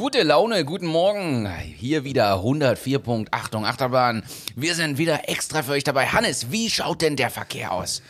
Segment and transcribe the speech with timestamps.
[0.00, 1.46] Gute Laune, guten Morgen.
[1.76, 3.26] Hier wieder 104.
[3.32, 4.22] Achtung, Achterbahn.
[4.56, 6.06] Wir sind wieder extra für euch dabei.
[6.06, 8.00] Hannes, wie schaut denn der Verkehr aus?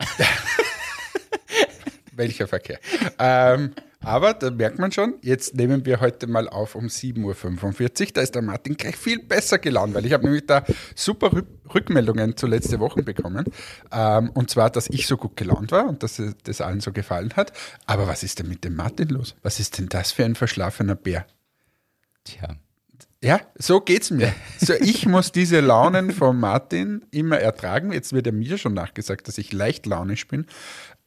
[2.12, 2.80] Welcher Verkehr?
[3.20, 8.08] Ähm, aber da merkt man schon, jetzt nehmen wir heute mal auf um 7.45 Uhr.
[8.14, 11.30] Da ist der Martin gleich viel besser gelaunt, weil ich habe nämlich da super
[11.74, 13.44] Rückmeldungen zu letzte Wochen bekommen.
[13.92, 17.34] Ähm, und zwar, dass ich so gut gelaunt war und dass das allen so gefallen
[17.36, 17.52] hat.
[17.86, 19.34] Aber was ist denn mit dem Martin los?
[19.42, 21.26] Was ist denn das für ein verschlafener Bär?
[22.24, 22.56] Tja.
[23.22, 24.32] Ja, so geht's mir.
[24.58, 27.92] So, ich muss diese Launen von Martin immer ertragen.
[27.92, 30.46] Jetzt wird er mir schon nachgesagt, dass ich leicht launisch bin.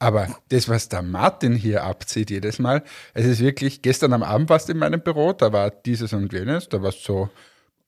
[0.04, 4.50] Aber das, was der Martin hier abzieht jedes Mal, es ist wirklich, gestern am Abend
[4.50, 7.30] warst du in meinem Büro, da war dieses und jenes, da warst du so,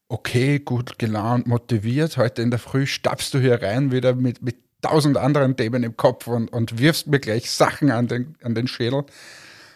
[0.07, 2.15] okay, gut gelaunt, motiviert.
[2.15, 5.97] Heute in der Früh stapfst du hier rein wieder mit, mit tausend anderen Themen im
[5.97, 9.03] Kopf und, und wirfst mir gleich Sachen an den, an den Schädel.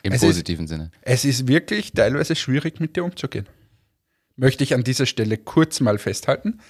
[0.04, 0.92] Im es positiven ist, Sinne.
[1.02, 3.50] Es ist wirklich teilweise schwierig, mit dir umzugehen.
[4.38, 6.62] Möchte ich an dieser Stelle kurz mal festhalten.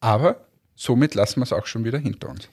[0.00, 2.48] Aber somit lassen wir es auch schon wieder hinter uns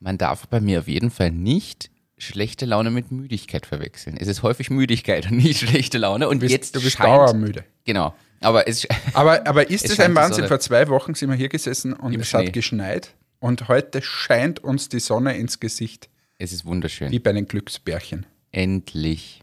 [0.00, 4.16] man darf bei mir auf jeden Fall nicht schlechte Laune mit Müdigkeit verwechseln.
[4.18, 6.28] Es ist häufig Müdigkeit und nicht schlechte Laune.
[6.28, 7.64] Und du bist, jetzt du bist scheint, dauermüde.
[7.84, 8.14] Genau.
[8.40, 10.46] Aber, es, aber, aber ist es ein Wahnsinn?
[10.46, 12.46] Vor zwei Wochen sind wir hier gesessen und Im es Schnee.
[12.46, 13.14] hat geschneit.
[13.40, 16.08] Und heute scheint uns die Sonne ins Gesicht.
[16.38, 17.10] Es ist wunderschön.
[17.10, 18.26] Wie bei einem Glücksbärchen.
[18.50, 19.42] Endlich.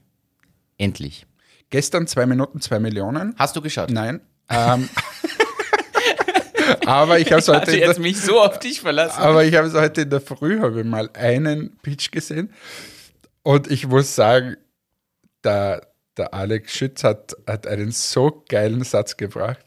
[0.78, 1.26] Endlich.
[1.70, 3.36] Gestern zwei Minuten, zwei Millionen.
[3.38, 3.90] Hast du geschaut?
[3.90, 4.22] Nein.
[4.50, 4.90] Ähm,
[6.86, 7.62] aber ich habe es heute.
[7.62, 9.22] hatte in der- jetzt mich so auf dich verlassen.
[9.22, 12.52] Aber ich habe es heute in der Früh, habe mal einen Pitch gesehen.
[13.44, 14.58] Und ich muss sagen,
[15.44, 19.60] der, der Alex Schütz hat, hat einen so geilen Satz gebracht.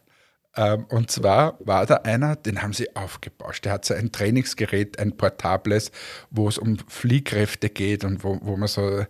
[0.56, 3.64] Ähm, und zwar war da einer, den haben sie aufgebauscht.
[3.64, 5.92] Der hat so ein Trainingsgerät, ein portables,
[6.30, 9.04] wo es um Fliehkräfte geht und wo, wo man so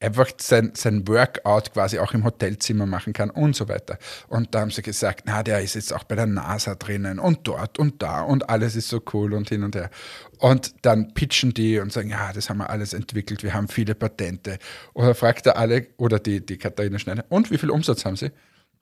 [0.00, 3.98] einfach sein, sein Workout quasi auch im Hotelzimmer machen kann und so weiter.
[4.28, 7.40] Und da haben sie gesagt, na, der ist jetzt auch bei der NASA drinnen und
[7.44, 9.90] dort und da und alles ist so cool und hin und her.
[10.38, 13.94] Und dann pitchen die und sagen, ja, das haben wir alles entwickelt, wir haben viele
[13.94, 14.58] Patente.
[14.92, 18.30] Oder fragt der alle, oder die, die Katharina Schneider, und wie viel Umsatz haben sie?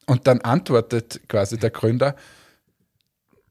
[0.06, 2.16] Und dann antwortet quasi der Gründer,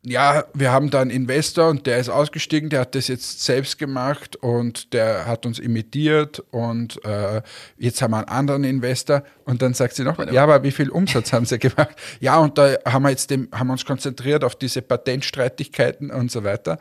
[0.03, 3.77] ja, wir haben da einen Investor und der ist ausgestiegen, der hat das jetzt selbst
[3.77, 7.43] gemacht und der hat uns imitiert und äh,
[7.77, 10.89] jetzt haben wir einen anderen Investor und dann sagt sie noch, ja, aber wie viel
[10.89, 11.95] Umsatz haben sie gemacht?
[12.19, 16.31] Ja, und da haben wir jetzt dem, haben wir uns konzentriert auf diese Patentstreitigkeiten und
[16.31, 16.79] so weiter.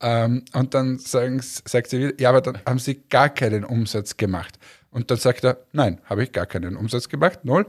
[0.00, 4.16] Ähm, und dann sagen, sagt sie wieder, ja, aber dann haben sie gar keinen Umsatz
[4.16, 4.58] gemacht.
[4.90, 7.66] Und dann sagt er, nein, habe ich gar keinen Umsatz gemacht, null.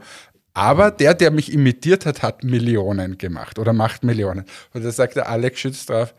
[0.54, 4.44] Aber der, der mich imitiert hat, hat Millionen gemacht oder macht Millionen.
[4.72, 6.14] Und da sagt der Alex Schütz drauf,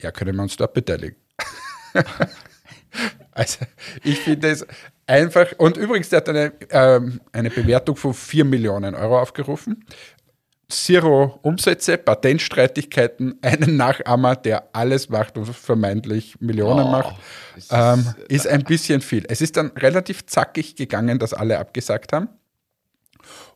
[0.00, 1.16] ja, können wir uns dort beteiligen.
[3.30, 3.64] also
[4.02, 4.66] ich finde es
[5.06, 9.84] einfach, und übrigens, der hat eine, ähm, eine Bewertung von 4 Millionen Euro aufgerufen.
[10.68, 17.16] Zero Umsätze, Patentstreitigkeiten, einen Nachahmer, der alles macht und vermeintlich Millionen Oh, macht,
[17.56, 19.24] ist, ähm, ist ein bisschen viel.
[19.28, 22.28] Es ist dann relativ zackig gegangen, dass alle abgesagt haben.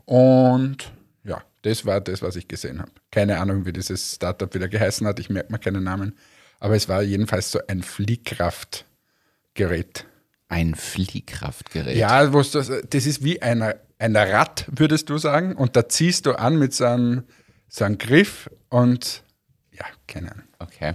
[0.07, 0.91] Und
[1.25, 2.93] ja, das war das, was ich gesehen habe.
[3.11, 5.19] Keine Ahnung, wie dieses Startup wieder geheißen hat.
[5.19, 6.17] Ich merke mir keinen Namen.
[6.59, 10.07] Aber es war jedenfalls so ein Fliehkraftgerät.
[10.49, 11.97] Ein Fliehkraftgerät.
[11.97, 15.57] Ja, wo das, das ist wie ein, ein Rad, würdest du sagen.
[15.57, 17.25] Und da ziehst du an mit so einem,
[17.69, 19.25] so einem Griff und
[19.73, 20.47] ja, keine Ahnung.
[20.59, 20.95] Okay.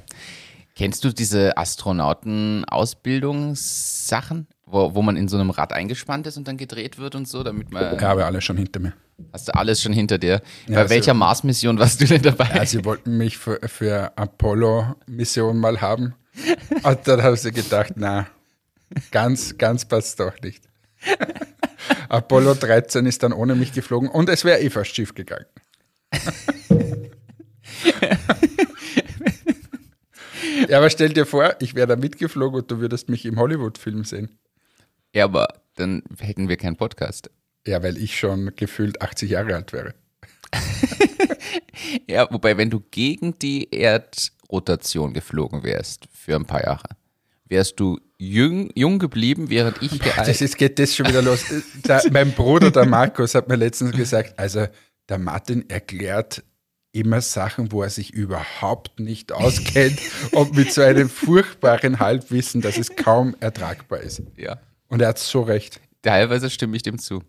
[0.76, 6.58] Kennst du diese Astronauten-Ausbildungssachen, wo, wo man in so einem Rad eingespannt ist und dann
[6.58, 7.96] gedreht wird und so, damit man.
[7.96, 8.94] Ich habe alles schon hinter mir.
[9.34, 10.42] Hast du alles schon hinter dir?
[10.68, 12.50] Ja, Bei also- welcher Mars-Mission warst du denn dabei?
[12.56, 16.16] Ja, sie wollten mich für, für Apollo-Mission mal haben.
[16.84, 18.28] Und dann haben sie gedacht, na,
[19.12, 20.64] ganz, ganz passt doch nicht.
[22.10, 25.46] Apollo 13 ist dann ohne mich geflogen und es wäre eh fast schief gegangen.
[30.68, 34.04] ja, aber stell dir vor, ich wäre da mitgeflogen und du würdest mich im Hollywood-Film
[34.04, 34.38] sehen.
[35.14, 37.30] Ja, aber dann hätten wir keinen Podcast.
[37.66, 39.94] Ja, weil ich schon gefühlt 80 Jahre alt wäre.
[42.08, 46.90] Ja, wobei, wenn du gegen die Erdrotation geflogen wärst für ein paar Jahre,
[47.46, 51.46] wärst du jung, jung geblieben, während ich Das gealtert ist, geht das schon wieder los.
[51.86, 54.68] Der, mein Bruder, der Markus, hat mir letztens gesagt, also
[55.10, 56.44] der Martin erklärt
[56.94, 60.00] immer Sachen, wo er sich überhaupt nicht auskennt
[60.34, 64.22] und mit so einem furchtbaren Halbwissen, dass es kaum ertragbar ist.
[64.36, 64.60] Ja.
[64.92, 65.80] Und er hat so recht.
[66.02, 67.24] Teilweise stimme ich dem zu.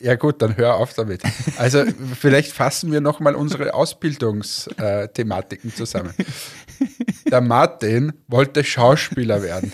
[0.00, 1.22] Ja gut, dann hör auf damit.
[1.56, 1.84] Also
[2.18, 6.12] vielleicht fassen wir nochmal unsere Ausbildungsthematiken zusammen.
[7.30, 9.72] Der Martin wollte Schauspieler werden,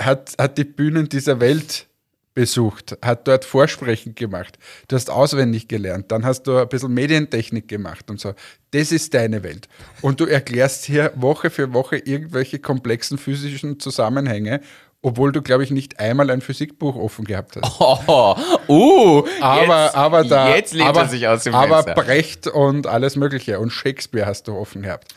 [0.00, 1.86] hat, hat die Bühnen dieser Welt
[2.32, 4.58] besucht, hat dort Vorsprechen gemacht.
[4.86, 8.32] Du hast auswendig gelernt, dann hast du ein bisschen Medientechnik gemacht und so.
[8.70, 9.68] Das ist deine Welt.
[10.00, 14.60] Und du erklärst hier Woche für Woche irgendwelche komplexen physischen Zusammenhänge,
[15.02, 17.80] obwohl du, glaube ich, nicht einmal ein Physikbuch offen gehabt hast.
[17.80, 18.36] Oh,
[18.68, 22.02] uh, Aber, jetzt, aber da, jetzt lehnt aber, er sich aus dem aber Fenster.
[22.02, 25.14] Brecht und alles Mögliche und Shakespeare hast du offen gehabt.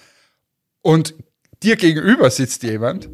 [0.81, 1.15] Und
[1.63, 3.09] dir gegenüber sitzt jemand,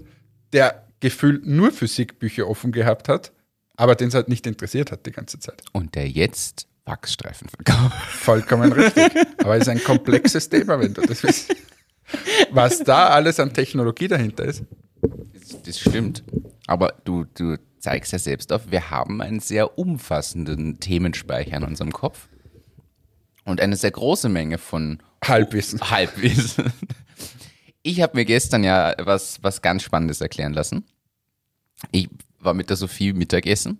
[0.54, 3.32] der gefühlt nur Physikbücher offen gehabt hat,
[3.76, 5.62] aber den es halt nicht interessiert hat die ganze Zeit.
[5.72, 7.96] Und der jetzt Wachsstreifen verkauft.
[8.08, 9.12] Vollkommen richtig.
[9.40, 11.54] Aber es ist ein komplexes Thema, wenn du das willst.
[12.52, 14.64] Was da alles an Technologie dahinter ist.
[15.66, 16.24] Das stimmt.
[16.68, 21.92] Aber du, du zeigst ja selbst auf, wir haben einen sehr umfassenden Themenspeicher in unserem
[21.92, 22.28] Kopf.
[23.46, 25.80] Und eine sehr große Menge von Halbwissen.
[25.90, 26.72] Halbwissen.
[27.82, 30.84] Ich habe mir gestern ja was, was ganz Spannendes erklären lassen.
[31.92, 32.10] Ich
[32.40, 33.80] war mit der Sophie Mittagessen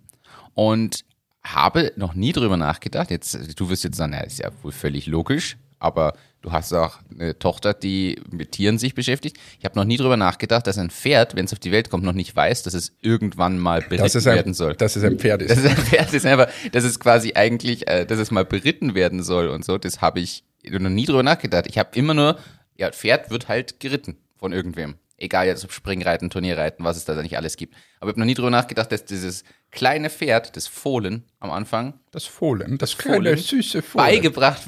[0.54, 1.04] und
[1.42, 3.10] habe noch nie drüber nachgedacht.
[3.10, 6.98] Jetzt, du wirst jetzt sagen, ja, ist ja wohl völlig logisch, aber du hast auch
[7.18, 9.36] eine Tochter, die mit Tieren sich beschäftigt.
[9.58, 12.04] Ich habe noch nie drüber nachgedacht, dass ein Pferd, wenn es auf die Welt kommt,
[12.04, 14.74] noch nicht weiß, dass es irgendwann mal beritten Dass es ein, werden soll.
[14.74, 15.50] dass es ein Pferd ist.
[15.56, 18.94] Das ist ein Pferd, ist einfach, dass es quasi eigentlich, äh, dass es mal beritten
[18.94, 19.78] werden soll und so.
[19.78, 21.66] Das habe ich noch nie drüber nachgedacht.
[21.66, 22.38] Ich habe immer nur,
[22.76, 24.94] ja, Pferd wird halt geritten von irgendwem.
[25.20, 27.74] Egal jetzt ob Springreiten, Turnierreiten, was es da nicht alles gibt.
[27.98, 29.42] Aber ich habe noch nie drüber nachgedacht, dass dieses
[29.72, 34.04] kleine Pferd, das Fohlen am Anfang, Das Fohlen, das kleine, Fohlen süße Fohlen.
[34.06, 34.62] beigebracht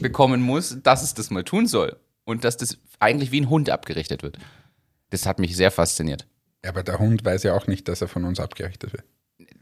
[0.00, 1.96] bekommen muss, dass es das mal tun soll.
[2.24, 4.38] Und dass das eigentlich wie ein Hund abgerichtet wird.
[5.10, 6.26] Das hat mich sehr fasziniert.
[6.64, 9.04] Ja, aber der Hund weiß ja auch nicht, dass er von uns abgerichtet wird.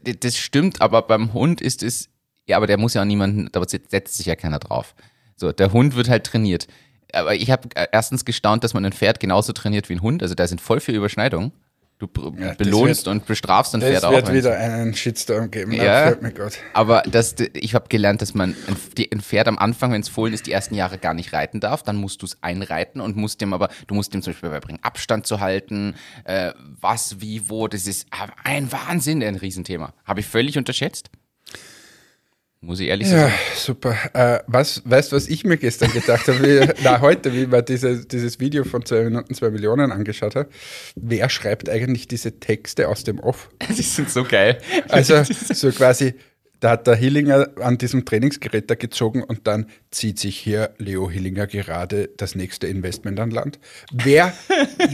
[0.05, 2.09] D- Das stimmt, aber beim Hund ist es,
[2.47, 4.93] ja, aber der muss ja auch niemanden, da setzt sich ja keiner drauf.
[5.35, 6.67] So, der Hund wird halt trainiert.
[7.13, 10.21] Aber ich habe erstens gestaunt, dass man ein Pferd genauso trainiert wie ein Hund.
[10.21, 11.51] Also da sind voll viele Überschneidungen.
[12.01, 14.11] Du Ja, belohnst wird- und bestrafst ein Es Pferd auch.
[14.11, 15.71] wird wenn's- wieder einen Shitstorm geben.
[15.71, 16.09] Ja.
[16.09, 16.15] Ja.
[16.19, 16.53] Mir Gott.
[16.73, 20.09] Aber das, ich habe gelernt, dass man ein, die- ein Pferd am Anfang, wenn es
[20.09, 21.83] Fohlen ist, die ersten Jahre gar nicht reiten darf.
[21.83, 24.83] Dann musst du es einreiten und musst dem aber, du musst dem zum Beispiel beibringen,
[24.83, 25.93] Abstand zu halten,
[26.23, 27.67] äh, was, wie, wo.
[27.67, 28.07] Das ist
[28.43, 29.93] ein Wahnsinn, ein Riesenthema.
[30.05, 31.09] Habe ich völlig unterschätzt.
[32.63, 33.33] Muss ich ehrlich Ja, sagen.
[33.55, 33.97] super.
[34.13, 36.43] Äh, was, weißt du, was ich mir gestern gedacht habe?
[36.43, 40.47] Wie, na, heute, wie man diese, dieses Video von 2 Minuten 2 Millionen angeschaut hat.
[40.95, 43.49] Wer schreibt eigentlich diese Texte aus dem Off?
[43.75, 44.59] Die sind so geil.
[44.89, 45.23] Also,
[45.53, 46.13] so quasi,
[46.59, 51.09] da hat der Hillinger an diesem Trainingsgerät da gezogen und dann zieht sich hier Leo
[51.09, 53.57] Hillinger gerade das nächste Investment an Land.
[53.91, 54.33] Wer,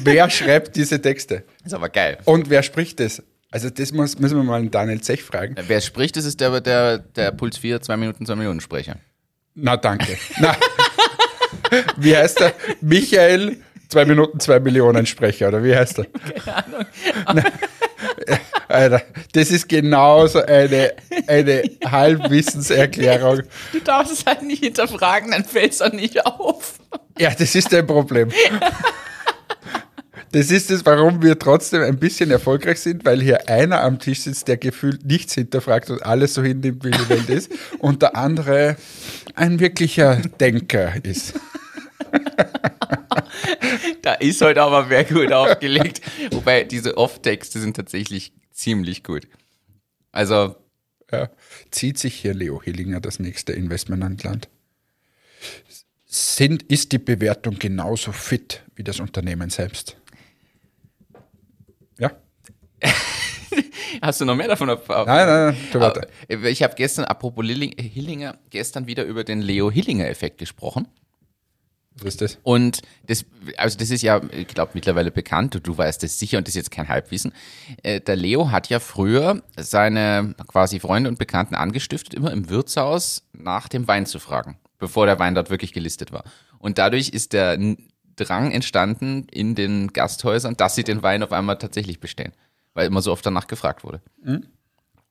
[0.04, 1.44] wer schreibt diese Texte?
[1.66, 2.20] ist aber geil.
[2.24, 3.22] Und wer spricht das?
[3.52, 5.56] Also, das muss, müssen wir mal den Daniel Zech fragen.
[5.68, 8.98] Wer spricht, das ist der, der, der Puls 4, 2 Minuten, 2 Millionen Sprecher.
[9.56, 10.18] Na, danke.
[10.40, 10.56] Na,
[11.98, 12.54] wie heißt er?
[12.82, 13.58] Michael,
[13.90, 16.06] zwei Minuten, zwei Millionen Sprecher, oder wie heißt er?
[16.06, 16.86] Keine
[17.26, 17.44] Ahnung.
[18.68, 19.02] Alter,
[19.32, 20.94] das ist genauso eine,
[21.28, 23.44] eine Halbwissenserklärung.
[23.72, 26.80] Du darfst es halt nicht hinterfragen, dann fällt es auch nicht auf.
[27.18, 28.30] Ja, das ist dein Problem.
[30.38, 34.20] Das ist es, warum wir trotzdem ein bisschen erfolgreich sind, weil hier einer am Tisch
[34.20, 38.16] sitzt, der gefühlt nichts hinterfragt und alles so hinnimmt, wie die Welt ist, und der
[38.16, 38.78] andere
[39.34, 41.34] ein wirklicher Denker ist.
[44.02, 46.02] Da ist heute aber mehr gut aufgelegt.
[46.32, 49.28] Wobei diese Off-Texte sind tatsächlich ziemlich gut.
[50.12, 50.56] Also,
[51.12, 51.30] Ja.
[51.72, 54.48] Zieht sich hier Leo Hillinger das nächste Investment an Land?
[56.06, 59.98] Sind, ist die Bewertung genauso fit wie das Unternehmen selbst?
[64.02, 64.70] Hast du noch mehr davon?
[64.70, 66.08] Auf, Nein, nein, nein, weiter.
[66.28, 70.88] Äh, Ich habe gestern, apropos Lilling, Hillinger, gestern wieder über den Leo-Hillinger-Effekt gesprochen.
[72.00, 72.38] Was ist das?
[72.44, 73.26] Und das,
[73.58, 76.52] also das ist ja, ich glaube, mittlerweile bekannt, und du weißt das sicher und das
[76.52, 77.34] ist jetzt kein Halbwissen.
[77.82, 83.24] Äh, der Leo hat ja früher seine quasi Freunde und Bekannten angestiftet, immer im Wirtshaus
[83.34, 86.24] nach dem Wein zu fragen, bevor der Wein dort wirklich gelistet war.
[86.60, 87.58] Und dadurch ist der
[88.16, 92.34] Drang entstanden in den Gasthäusern, dass sie den Wein auf einmal tatsächlich bestellen,
[92.78, 94.02] weil immer so oft danach gefragt wurde.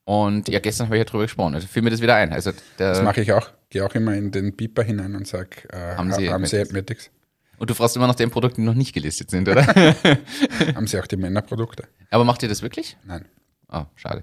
[0.04, 2.32] Und ja, gestern habe ich ja drüber gesprochen, also fiel mir das wieder ein.
[2.32, 3.50] Also Das mache ich auch.
[3.70, 7.10] Gehe auch immer in den Beeper hinein und sage, äh, Haben Sie haben Sie Admetics?
[7.58, 9.66] Und du fragst immer nach den Produkten, die noch nicht gelistet sind, oder?
[10.76, 11.88] haben Sie auch die Männerprodukte?
[12.10, 12.96] Aber macht ihr das wirklich?
[13.04, 13.24] Nein.
[13.68, 14.22] Oh, schade.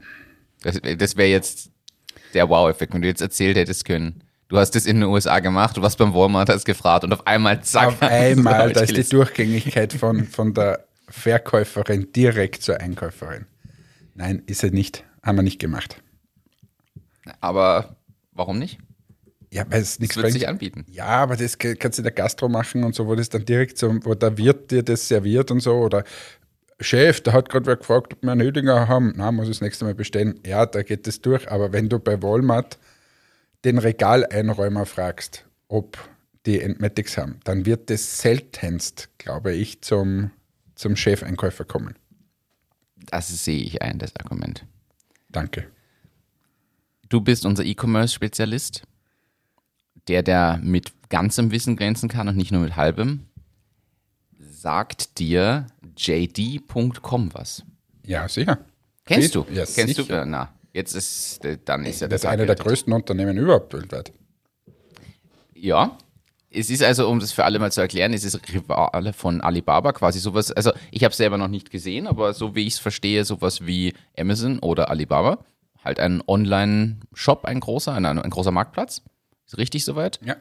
[0.61, 1.69] Das, das wäre jetzt
[2.33, 4.23] der Wow-Effekt, wenn du jetzt erzählt hättest können.
[4.47, 7.27] Du hast das in den USA gemacht, du warst beim Walmart, hast gefragt und auf
[7.27, 7.87] einmal zack.
[7.89, 9.03] Auf einmal, da ist die.
[9.03, 13.45] Durchgängigkeit von, von der Verkäuferin direkt zur Einkäuferin.
[14.15, 15.05] Nein, ist er nicht.
[15.21, 16.01] Haben wir nicht gemacht.
[17.39, 17.95] Aber
[18.31, 18.79] warum nicht?
[19.51, 20.85] Ja, weil es nichts Das wird sich anbieten.
[20.89, 23.77] Ja, aber das kannst du in der Gastro machen und so, wo das dann direkt
[23.77, 26.03] so, wo der Wirt dir das serviert und so oder
[26.79, 29.13] Chef, da hat gerade wer gefragt, ob wir einen Hüdinger haben.
[29.15, 30.39] Na, muss ich das nächste Mal bestellen.
[30.45, 31.49] Ja, da geht es durch.
[31.51, 32.79] Aber wenn du bei Walmart
[33.63, 35.97] den Regaleinräumer fragst, ob
[36.47, 40.31] die Entmatics haben, dann wird das seltenst, glaube ich, zum,
[40.75, 41.95] zum Chefeinkäufer kommen.
[42.95, 44.65] Das sehe ich ein, das Argument.
[45.29, 45.67] Danke.
[47.09, 48.83] Du bist unser E-Commerce-Spezialist,
[50.07, 53.25] der, der mit ganzem Wissen glänzen kann und nicht nur mit halbem.
[54.39, 57.63] Sagt dir JD.com was?
[58.05, 58.59] Ja, sicher.
[59.05, 59.45] Kennst du?
[59.51, 60.23] Ja, Kennst sicher.
[60.23, 60.29] du?
[60.29, 63.73] Na, jetzt ist, äh, dann ist ja Das ist Tag eine der größten Unternehmen überhaupt
[63.73, 64.11] weltweit.
[65.53, 65.97] Ja.
[66.53, 69.91] Es ist also, um das für alle mal zu erklären, es ist Rivale von Alibaba,
[69.91, 70.51] quasi sowas.
[70.51, 73.65] Also, ich habe es selber noch nicht gesehen, aber so wie ich es verstehe, sowas
[73.65, 75.39] wie Amazon oder Alibaba.
[75.83, 79.01] Halt ein Online-Shop, ein großer, ein, ein großer Marktplatz.
[79.45, 80.19] Ist richtig soweit?
[80.23, 80.35] Ja.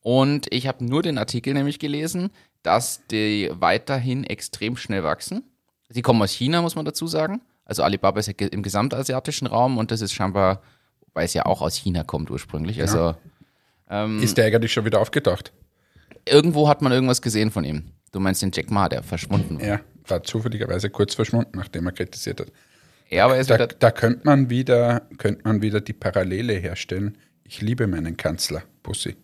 [0.00, 2.30] Und ich habe nur den Artikel nämlich gelesen,
[2.62, 5.44] dass die weiterhin extrem schnell wachsen.
[5.88, 7.40] Sie kommen aus China, muss man dazu sagen.
[7.64, 10.62] Also Alibaba ist ja im gesamtasiatischen Raum und das ist scheinbar,
[11.12, 12.80] weil es ja auch aus China kommt ursprünglich.
[12.80, 13.14] Also
[14.22, 15.52] Ist der eigentlich schon wieder aufgetaucht?
[16.30, 17.92] Irgendwo hat man irgendwas gesehen von ihm.
[18.12, 19.66] Du meinst den Jack Ma, der verschwunden war.
[19.66, 22.52] Ja, war zufälligerweise kurz verschwunden, nachdem er kritisiert hat.
[23.10, 27.18] Ja, aber er ist Da, da könnte man wieder, könnte man wieder die Parallele herstellen.
[27.44, 29.16] Ich liebe meinen Kanzler, Bussi.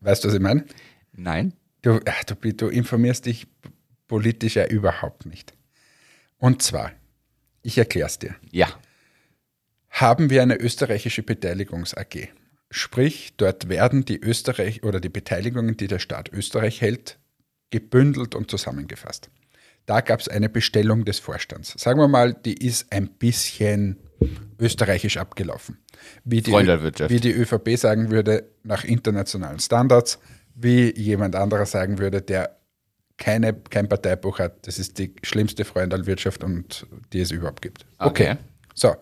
[0.00, 0.64] Weißt du, was ich meine?
[1.12, 1.54] nein.
[1.82, 3.46] Du, ach, du, du informierst dich
[4.06, 5.54] politisch ja überhaupt nicht.
[6.36, 6.92] Und zwar,
[7.62, 8.34] ich erkläre es dir.
[8.50, 8.68] Ja.
[9.88, 12.28] Haben wir eine österreichische Beteiligungs AG.
[12.70, 17.18] Sprich, dort werden die Österreich oder die Beteiligungen, die der Staat Österreich hält,
[17.70, 19.30] gebündelt und zusammengefasst.
[19.86, 21.74] Da gab es eine Bestellung des Vorstands.
[21.76, 23.96] Sagen wir mal, die ist ein bisschen
[24.60, 25.78] österreichisch abgelaufen.
[26.24, 30.20] Wie die, wie die ÖVP sagen würde, nach internationalen Standards,
[30.54, 32.56] wie jemand anderer sagen würde, der
[33.16, 34.66] keine, kein Parteibuch hat.
[34.66, 37.84] Das ist die schlimmste Freundelwirtschaft, und die es überhaupt gibt.
[37.98, 38.36] Okay.
[38.74, 38.96] So,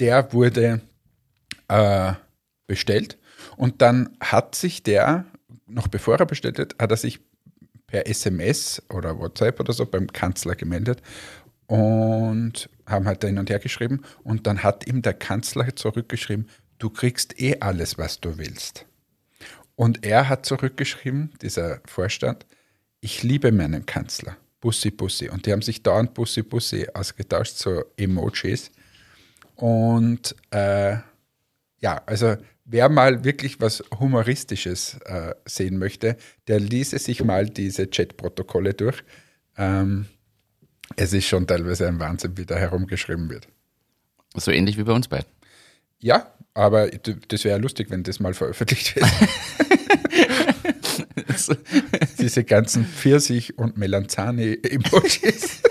[0.00, 0.80] der wurde
[1.68, 2.12] äh,
[2.68, 3.18] bestellt
[3.56, 5.24] und dann hat sich der,
[5.66, 7.18] noch bevor er bestellt hat, hat er sich
[7.88, 11.02] per SMS oder WhatsApp oder so beim Kanzler gemeldet
[11.66, 16.48] und haben halt da hin und her geschrieben und dann hat ihm der Kanzler zurückgeschrieben,
[16.78, 18.86] du kriegst eh alles, was du willst.
[19.74, 22.46] Und er hat zurückgeschrieben, dieser Vorstand,
[23.00, 25.28] ich liebe meinen Kanzler, Bussi Bussi.
[25.28, 28.72] Und die haben sich dauernd Bussi Bussi ausgetauscht, so Emojis.
[29.54, 30.96] Und äh,
[31.80, 32.36] ja, also
[32.68, 39.02] wer mal wirklich was Humoristisches äh, sehen möchte, der ließe sich mal diese Chat-Protokolle durch.
[39.56, 40.06] Ähm,
[40.96, 43.48] es ist schon teilweise ein Wahnsinn, wie da herumgeschrieben wird.
[44.34, 45.26] So ähnlich wie bei uns beiden.
[45.98, 49.06] Ja, aber das wäre lustig, wenn das mal veröffentlicht wird.
[52.18, 55.62] Diese ganzen Pfirsich- und Melanzani-Emojis.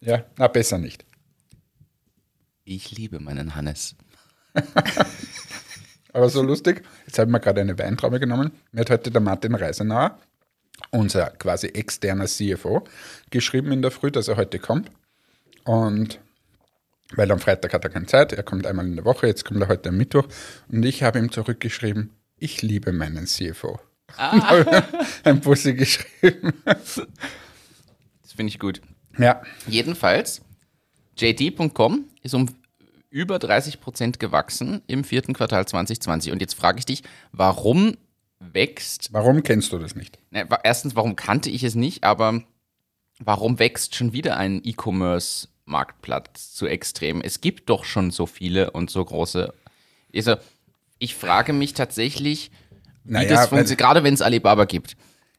[0.00, 1.07] ja, na besser nicht.
[2.70, 3.96] Ich liebe meinen Hannes.
[6.12, 8.52] Aber so lustig, jetzt habe ich mir gerade eine Weintraube genommen.
[8.72, 10.18] Mir hat heute der Martin Reisenauer,
[10.90, 12.84] unser quasi externer CFO,
[13.30, 14.90] geschrieben in der Früh, dass er heute kommt.
[15.64, 16.20] Und
[17.14, 19.62] weil am Freitag hat er keine Zeit, er kommt einmal in der Woche, jetzt kommt
[19.62, 20.28] er heute am Mittwoch.
[20.68, 23.80] Und ich habe ihm zurückgeschrieben, ich liebe meinen CFO.
[25.24, 26.52] Ein Bussi geschrieben.
[26.66, 27.00] Das
[28.36, 28.82] finde ich gut.
[29.16, 30.42] Ja, Jedenfalls,
[31.16, 32.48] JD.com ist um
[33.10, 36.32] über 30 Prozent gewachsen im vierten Quartal 2020.
[36.32, 37.96] Und jetzt frage ich dich, warum
[38.38, 40.18] wächst, warum kennst du das nicht?
[40.30, 42.42] na, erstens, warum kannte ich es nicht, aber
[43.18, 47.20] warum wächst schon wieder ein E-Commerce-Marktplatz zu extrem?
[47.20, 49.52] Es gibt doch schon so viele und so große.
[50.14, 50.36] Also,
[50.98, 52.50] ich frage mich tatsächlich,
[53.04, 54.96] wie Naja, das funktioniert, gerade wenn es Alibaba gibt,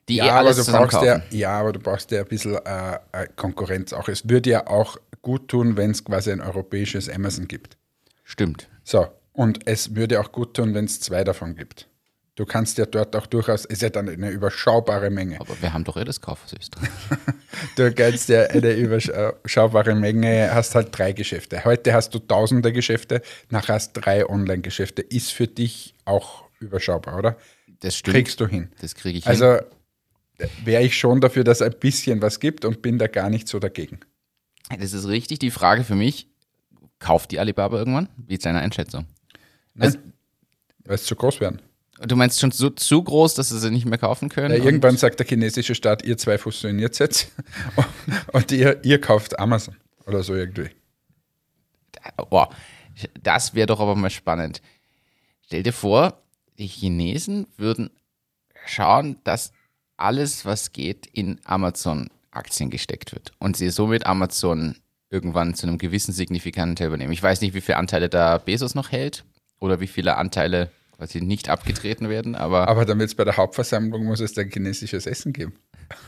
[0.10, 2.56] die eh Ja, aber alles du brauchst ja, ja, aber du brauchst ja ein bisschen
[2.56, 4.10] äh, äh, Konkurrenz auch.
[4.10, 7.78] Es würde ja auch gut tun, wenn es quasi ein europäisches Amazon gibt.
[8.24, 8.68] Stimmt.
[8.84, 11.88] So, und es würde auch gut tun, wenn es zwei davon gibt.
[12.36, 15.42] Du kannst ja dort auch durchaus, ist ja dann eine überschaubare Menge.
[15.42, 16.90] Aber wir haben doch eh das Kauf aus Österreich.
[17.76, 21.66] Du kannst ja eine überschaubare Menge, hast halt drei Geschäfte.
[21.66, 25.02] Heute hast du tausende Geschäfte, nachher hast du drei Online-Geschäfte.
[25.02, 27.36] Ist für dich auch überschaubar, oder?
[27.82, 28.16] Das stimmt.
[28.16, 28.72] Kriegst du hin.
[28.80, 29.32] Das kriege ich hin.
[29.32, 29.60] Also
[30.64, 33.48] wäre ich schon dafür, dass es ein bisschen was gibt und bin da gar nicht
[33.48, 34.00] so dagegen.
[34.78, 35.40] Das ist richtig.
[35.40, 36.28] Die Frage für mich,
[37.00, 38.10] kauft die Alibaba irgendwann?
[38.18, 39.06] Wie ist deine Einschätzung?
[39.74, 39.98] Nein?
[40.86, 41.62] Weil es zu groß werden.
[42.02, 44.56] Du meinst schon so, zu groß, dass sie sie nicht mehr kaufen können?
[44.56, 47.32] Ja, irgendwann sagt der chinesische Staat, ihr zwei fusioniert jetzt
[48.32, 50.70] und ihr, ihr kauft Amazon oder so irgendwie.
[52.30, 52.50] Boah,
[53.22, 54.62] das wäre doch aber mal spannend.
[55.46, 56.22] Stell dir vor,
[56.58, 57.90] die Chinesen würden
[58.66, 59.52] schauen, dass
[60.00, 64.76] alles, was geht, in Amazon-Aktien gesteckt wird und sie somit Amazon
[65.10, 67.12] irgendwann zu einem gewissen signifikanten Teil übernehmen.
[67.12, 69.26] Ich weiß nicht, wie viele Anteile da Bezos noch hält
[69.60, 72.68] oder wie viele Anteile quasi nicht abgetreten werden, aber.
[72.68, 75.54] Aber damit es bei der Hauptversammlung muss es dann chinesisches Essen geben.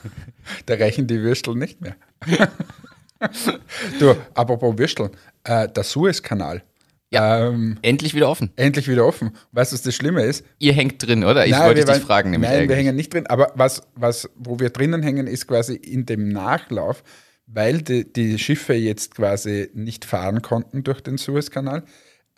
[0.65, 1.95] da reichen die Würstel nicht mehr.
[4.00, 5.12] du, apropos Würstel,
[5.43, 6.63] äh, der Suezkanal.
[7.13, 8.51] Ja, ähm, endlich wieder offen.
[8.56, 9.32] Endlich wieder offen.
[9.51, 10.46] Weißt du, was das Schlimme ist?
[10.60, 11.46] Ihr hängt drin, oder?
[11.46, 12.32] Ich nein, wollte dich fragen.
[12.32, 12.70] Nämlich nein, eigentlich.
[12.70, 13.27] wir hängen nicht drin.
[13.27, 17.03] Aber was, was, wo wir drinnen hängen, ist quasi in dem Nachlauf,
[17.48, 21.84] weil die, die Schiffe jetzt quasi nicht fahren konnten durch den Suezkanal,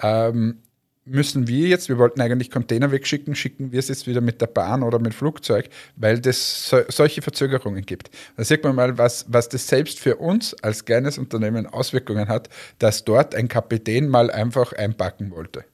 [0.01, 0.63] ähm,
[1.05, 4.47] müssen wir jetzt, wir wollten eigentlich Container wegschicken, schicken wir es jetzt wieder mit der
[4.47, 8.09] Bahn oder mit Flugzeug, weil es so, solche Verzögerungen gibt.
[8.37, 12.49] Da sieht man mal, was, was das selbst für uns als kleines Unternehmen Auswirkungen hat,
[12.79, 15.65] dass dort ein Kapitän mal einfach einpacken wollte.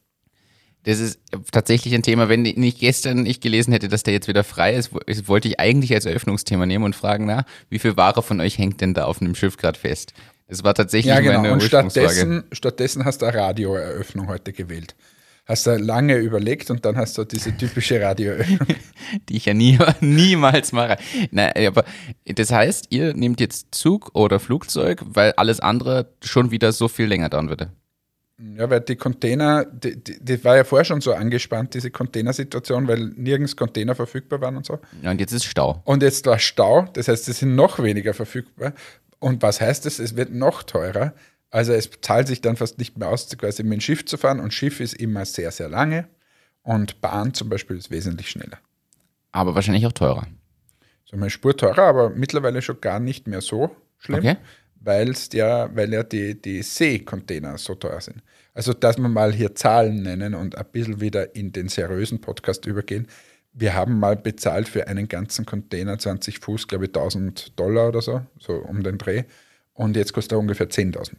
[0.83, 1.19] Das ist
[1.51, 4.91] tatsächlich ein Thema, wenn nicht gestern ich gelesen hätte, dass der jetzt wieder frei ist,
[5.27, 8.79] wollte ich eigentlich als Eröffnungsthema nehmen und fragen, na, wie viel Ware von euch hängt
[8.79, 10.13] denn da auf einem Schiff gerade fest?
[10.48, 11.41] Das war tatsächlich ja, genau.
[11.41, 14.95] meine Und stattdessen, stattdessen hast du eine Radioeröffnung heute gewählt
[15.50, 18.60] hast du lange überlegt und dann hast du diese typische Radioöffnung.
[19.29, 20.98] Die ich ja nie, niemals mache.
[21.32, 21.84] Nein, aber
[22.25, 27.08] das heißt, ihr nehmt jetzt Zug oder Flugzeug, weil alles andere schon wieder so viel
[27.08, 27.72] länger dauern würde.
[28.58, 32.88] Ja, weil die Container, die, die, die, war ja vorher schon so angespannt, diese Containersituation,
[32.88, 34.79] weil nirgends Container verfügbar waren und so.
[35.01, 35.82] Ja, und jetzt ist Stau.
[35.84, 38.74] Und jetzt war Stau, das heißt, es sind noch weniger verfügbar.
[39.20, 40.00] Und was heißt das?
[40.00, 41.13] Es wird noch teurer.
[41.51, 44.39] Also es zahlt sich dann fast nicht mehr aus, quasi mit dem Schiff zu fahren.
[44.39, 46.08] Und Schiff ist immer sehr, sehr lange.
[46.63, 48.60] Und Bahn zum Beispiel ist wesentlich schneller.
[49.32, 50.27] Aber wahrscheinlich auch teurer.
[51.06, 54.38] So eine Spur teurer, aber mittlerweile schon gar nicht mehr so schlimm, okay.
[54.75, 58.22] weil's ja, weil ja die, die Seekontainer so teuer sind.
[58.53, 62.65] Also, dass wir mal hier Zahlen nennen und ein bisschen wieder in den seriösen Podcast
[62.65, 63.08] übergehen.
[63.53, 68.01] Wir haben mal bezahlt für einen ganzen Container 20 Fuß, glaube ich, 1000 Dollar oder
[68.01, 69.24] so, so um den Dreh.
[69.74, 71.14] Und jetzt kostet er ungefähr 10.000.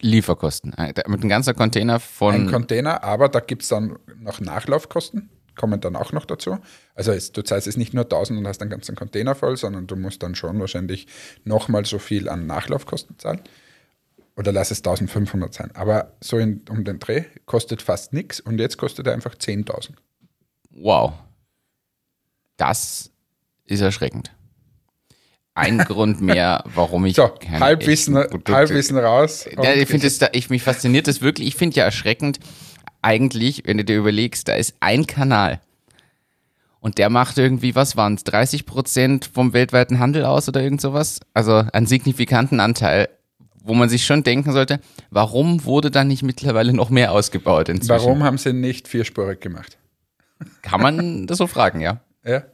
[0.00, 0.74] Lieferkosten.
[0.78, 2.34] Mit einem ganzen Container von.
[2.34, 6.58] Ein Container, aber da gibt es dann noch Nachlaufkosten, kommen dann auch noch dazu.
[6.94, 9.86] Also es, du zahlst es nicht nur 1000 und hast einen ganzen Container voll, sondern
[9.86, 11.06] du musst dann schon wahrscheinlich
[11.44, 13.40] nochmal so viel an Nachlaufkosten zahlen.
[14.36, 15.70] Oder lass es 1500 sein.
[15.74, 19.92] Aber so in, um den Dreh kostet fast nichts und jetzt kostet er einfach 10.000.
[20.70, 21.14] Wow.
[22.58, 23.10] Das
[23.64, 24.36] ist erschreckend
[25.56, 29.48] ein Grund mehr, warum ich so, keine Halbwissen, Halbwissen raus.
[29.60, 31.48] Ja, ich finde es, ich mich fasziniert das wirklich.
[31.48, 32.38] Ich finde ja erschreckend,
[33.02, 35.60] eigentlich, wenn du dir überlegst, da ist ein Kanal
[36.80, 40.80] und der macht irgendwie, was waren es, 30 Prozent vom weltweiten Handel aus oder irgend
[40.80, 41.20] sowas?
[41.34, 43.08] Also einen signifikanten Anteil,
[43.64, 47.90] wo man sich schon denken sollte, warum wurde da nicht mittlerweile noch mehr ausgebaut inzwischen?
[47.90, 49.78] Warum haben sie nicht vierspurig gemacht?
[50.62, 52.00] Kann man das so fragen, ja?
[52.24, 52.44] Ja.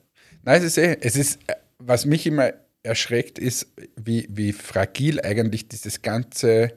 [0.44, 1.38] Nein, es ist eh, es ist,
[1.78, 6.72] was mich immer erschreckt, ist, wie, wie fragil eigentlich dieses ganze,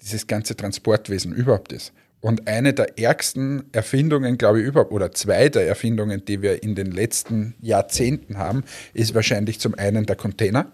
[0.00, 1.92] dieses ganze Transportwesen überhaupt ist.
[2.20, 6.74] Und eine der ärgsten Erfindungen, glaube ich, überhaupt, oder zwei der Erfindungen, die wir in
[6.74, 10.72] den letzten Jahrzehnten haben, ist wahrscheinlich zum einen der Container,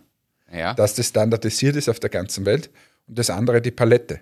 [0.53, 0.73] ja.
[0.75, 2.71] dass das standardisiert ist auf der ganzen Welt,
[3.07, 4.21] und das andere die Palette.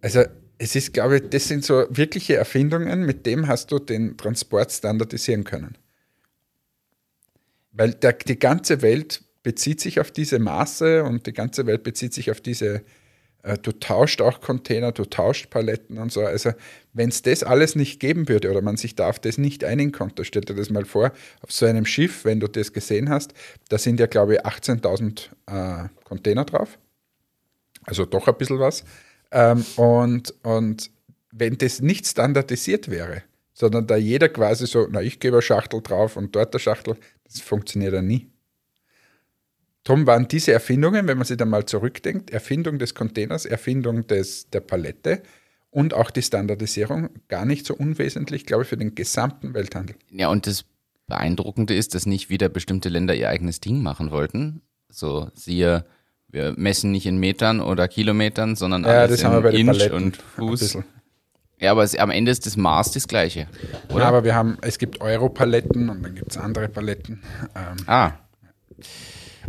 [0.00, 0.22] Also
[0.58, 4.72] es ist, glaube ich, das sind so wirkliche Erfindungen, mit dem hast du den Transport
[4.72, 5.76] standardisieren können.
[7.74, 12.14] Weil der, die ganze Welt bezieht sich auf diese Maße und die ganze Welt bezieht
[12.14, 12.82] sich auf diese,
[13.42, 16.22] äh, du tauscht auch Container, du tauscht Paletten und so.
[16.22, 16.52] Also
[16.92, 19.92] wenn es das alles nicht geben würde oder man sich da auf das nicht einigen
[19.92, 23.34] konnte, stell dir das mal vor, auf so einem Schiff, wenn du das gesehen hast,
[23.68, 26.78] da sind ja glaube ich 18.000 äh, Container drauf.
[27.84, 28.84] Also doch ein bisschen was.
[29.30, 30.90] Ähm, und, und
[31.32, 35.80] wenn das nicht standardisiert wäre, sondern da jeder quasi so, na, ich gebe eine Schachtel
[35.82, 38.28] drauf und dort eine Schachtel, das funktioniert ja nie.
[39.82, 44.48] Darum waren diese Erfindungen, wenn man sich da mal zurückdenkt, Erfindung des Containers, Erfindung des,
[44.48, 45.22] der Palette
[45.70, 49.96] und auch die Standardisierung gar nicht so unwesentlich, glaube ich, für den gesamten Welthandel.
[50.10, 50.64] Ja, und das
[51.06, 54.62] Beeindruckende ist, dass nicht wieder bestimmte Länder ihr eigenes Ding machen wollten.
[54.88, 55.84] So, siehe,
[56.28, 60.78] wir messen nicht in Metern oder Kilometern, sondern ja, alles in Inch und Fuß.
[61.58, 63.46] Ja, aber es, am Ende ist das Maß das gleiche.
[63.88, 64.00] Oder?
[64.00, 67.22] Ja, aber wir haben, es gibt Euro-Paletten und dann gibt es andere Paletten.
[67.54, 68.12] Ähm, ah.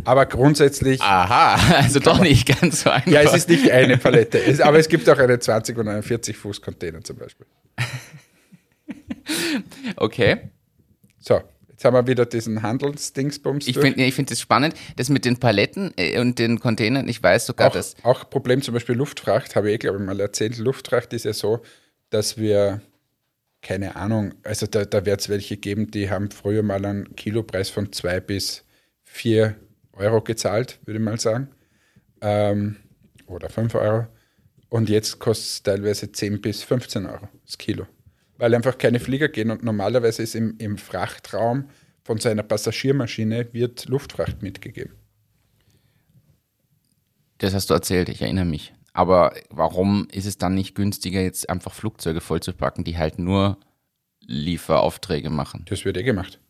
[0.04, 1.00] Aber grundsätzlich.
[1.00, 3.10] Aha, also doch nicht ganz so einfach.
[3.10, 4.38] Ja, es ist nicht eine Palette.
[4.38, 7.46] Es, aber es gibt auch eine 20 und einen 40 Fuß Container zum Beispiel.
[9.96, 10.50] okay.
[11.18, 13.66] So, jetzt haben wir wieder diesen Handelsdingsbums.
[13.66, 17.08] Ich finde ich find das spannend, das mit den Paletten äh, und den Containern.
[17.08, 17.96] Ich weiß sogar, auch, dass.
[18.04, 20.58] Auch Problem zum Beispiel Luftfracht, habe ich, glaube ich, mal erzählt.
[20.58, 21.62] Luftfracht ist ja so,
[22.10, 22.80] dass wir
[23.66, 27.68] keine Ahnung, also da, da wird es welche geben, die haben früher mal einen Kilopreis
[27.68, 28.64] von zwei bis
[29.02, 29.56] vier
[29.92, 31.48] Euro gezahlt, würde ich mal sagen.
[32.20, 32.76] Ähm,
[33.26, 34.06] oder fünf Euro.
[34.68, 37.86] Und jetzt kostet es teilweise 10 bis 15 Euro das Kilo.
[38.38, 41.68] Weil einfach keine Flieger gehen und normalerweise ist im, im Frachtraum
[42.04, 44.92] von seiner Passagiermaschine wird Luftfracht mitgegeben.
[47.38, 48.75] Das hast du erzählt, ich erinnere mich.
[48.96, 53.58] Aber warum ist es dann nicht günstiger, jetzt einfach Flugzeuge vollzupacken, die halt nur
[54.20, 55.66] Lieferaufträge machen?
[55.68, 56.40] Das wird eh gemacht.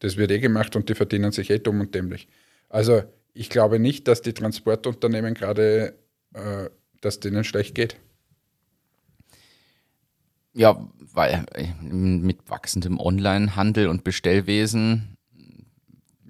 [0.00, 2.28] Das wird eh gemacht und die verdienen sich eh dumm und dämlich.
[2.68, 5.98] Also ich glaube nicht, dass die Transportunternehmen gerade,
[6.34, 6.68] äh,
[7.00, 7.96] dass denen schlecht geht.
[10.52, 15.11] Ja, weil äh, mit wachsendem Onlinehandel und Bestellwesen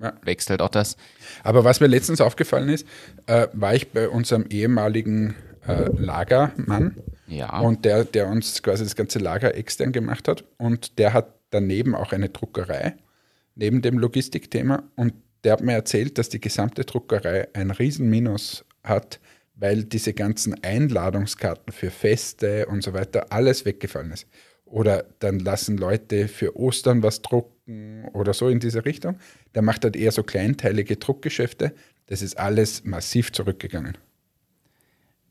[0.03, 0.13] ja.
[0.23, 0.97] wächst halt auch das.
[1.45, 2.87] Aber was mir letztens aufgefallen ist,
[3.27, 5.35] äh, war ich bei unserem ehemaligen
[5.67, 6.97] äh, Lagermann.
[7.29, 7.61] Ja.
[7.61, 10.45] Und der, der uns quasi das ganze Lager extern gemacht hat.
[10.59, 12.95] Und der hat daneben auch eine Druckerei,
[13.55, 14.83] neben dem Logistikthema.
[14.97, 19.21] Und der hat mir erzählt, dass die gesamte Druckerei ein Riesenminus hat,
[19.55, 24.27] weil diese ganzen Einladungskarten für Feste und so weiter alles weggefallen ist.
[24.65, 27.52] Oder dann lassen Leute für Ostern was drucken
[28.13, 29.19] oder so in diese Richtung.
[29.55, 31.73] Der macht halt eher so kleinteilige Druckgeschäfte.
[32.07, 33.99] Das ist alles massiv zurückgegangen.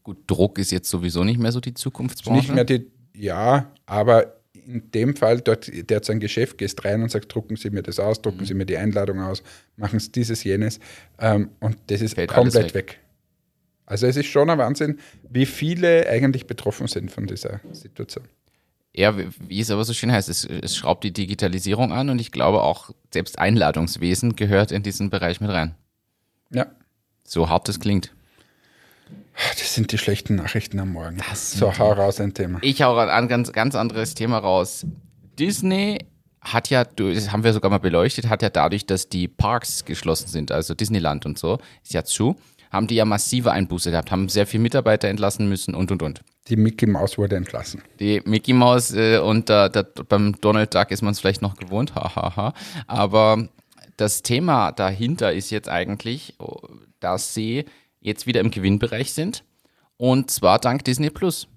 [0.04, 2.40] Gut, Druck ist jetzt sowieso nicht mehr so die Zukunftsbranche.
[2.40, 7.02] Nicht mehr die, ja, aber in dem Fall, dort, der hat sein Geschäft, gehst rein
[7.02, 8.46] und sagt, drucken Sie mir das aus, drucken mhm.
[8.46, 9.44] Sie mir die Einladung aus,
[9.76, 10.80] machen Sie dieses, jenes.
[11.20, 12.74] Ähm, und das ist Fällt komplett weg.
[12.74, 13.00] weg.
[13.86, 15.00] Also es ist schon ein Wahnsinn,
[15.30, 18.26] wie viele eigentlich betroffen sind von dieser Situation.
[18.94, 22.32] Ja, wie es aber so schön heißt, es, es schraubt die Digitalisierung an und ich
[22.32, 25.76] glaube auch, selbst Einladungswesen gehört in diesen Bereich mit rein.
[26.50, 26.68] Ja.
[27.24, 28.14] So hart es klingt.
[29.58, 31.20] Das sind die schlechten Nachrichten am Morgen.
[31.34, 32.60] so, hau raus ein Thema.
[32.62, 34.86] Ich hau ein ganz, ganz anderes Thema raus.
[35.40, 36.00] Disney
[36.42, 40.28] hat ja, das haben wir sogar mal beleuchtet, hat ja dadurch, dass die Parks geschlossen
[40.28, 42.36] sind, also Disneyland und so, ist ja zu,
[42.72, 46.22] haben die ja massive Einbuße gehabt, haben sehr viele Mitarbeiter entlassen müssen und und und.
[46.48, 47.84] Die Mickey Mouse wurde entlassen.
[48.00, 51.56] Die Mickey Mouse äh, und äh, der, beim Donald Duck ist man es vielleicht noch
[51.58, 52.16] gewohnt, hahaha.
[52.16, 52.54] Ha, ha.
[52.88, 53.50] Aber
[53.98, 56.60] das Thema dahinter ist jetzt eigentlich, oh,
[57.00, 57.66] dass sie
[58.00, 59.44] jetzt wieder im Gewinnbereich sind.
[59.98, 61.48] Und zwar dank Disney Plus.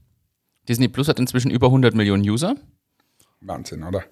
[0.69, 2.57] Disney Plus hat inzwischen über 100 Millionen User.
[3.41, 4.05] Wahnsinn, oder?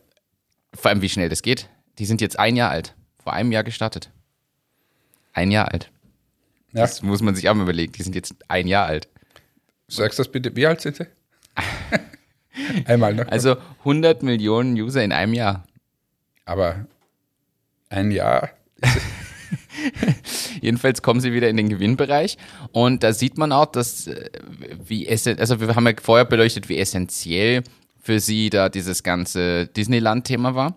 [0.73, 1.69] Vor allem, wie schnell das geht.
[1.99, 2.95] Die sind jetzt ein Jahr alt.
[3.23, 4.11] Vor einem Jahr gestartet.
[5.35, 5.92] Ein Jahr alt.
[6.73, 6.83] Ja.
[6.83, 7.93] Das muss man sich auch mal überlegen.
[7.93, 9.09] Die sind jetzt ein Jahr alt.
[9.89, 10.57] Sagst du das bitte?
[10.57, 11.07] Wie alt sind sie?
[12.87, 13.29] Einmal noch.
[13.29, 15.65] Also 100 Millionen User in einem Jahr.
[16.45, 16.87] Aber
[17.91, 18.51] ein Jahr
[20.61, 22.37] Jedenfalls kommen sie wieder in den Gewinnbereich
[22.73, 24.31] und da sieht man auch, dass äh,
[24.85, 27.63] wie also wir haben ja vorher beleuchtet, wie essentiell
[28.01, 30.77] für sie da dieses ganze Disneyland-Thema war.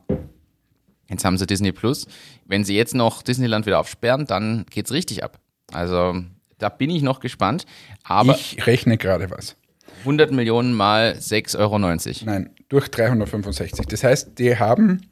[1.09, 2.07] Jetzt haben sie Disney Plus.
[2.45, 5.39] Wenn sie jetzt noch Disneyland wieder aufsperren, dann geht's richtig ab.
[5.71, 6.21] Also
[6.57, 7.65] da bin ich noch gespannt.
[8.03, 9.55] Aber ich rechne gerade was.
[9.99, 11.79] 100 Millionen mal 6,90 Euro.
[12.25, 13.85] Nein, durch 365.
[13.87, 15.09] Das heißt, die haben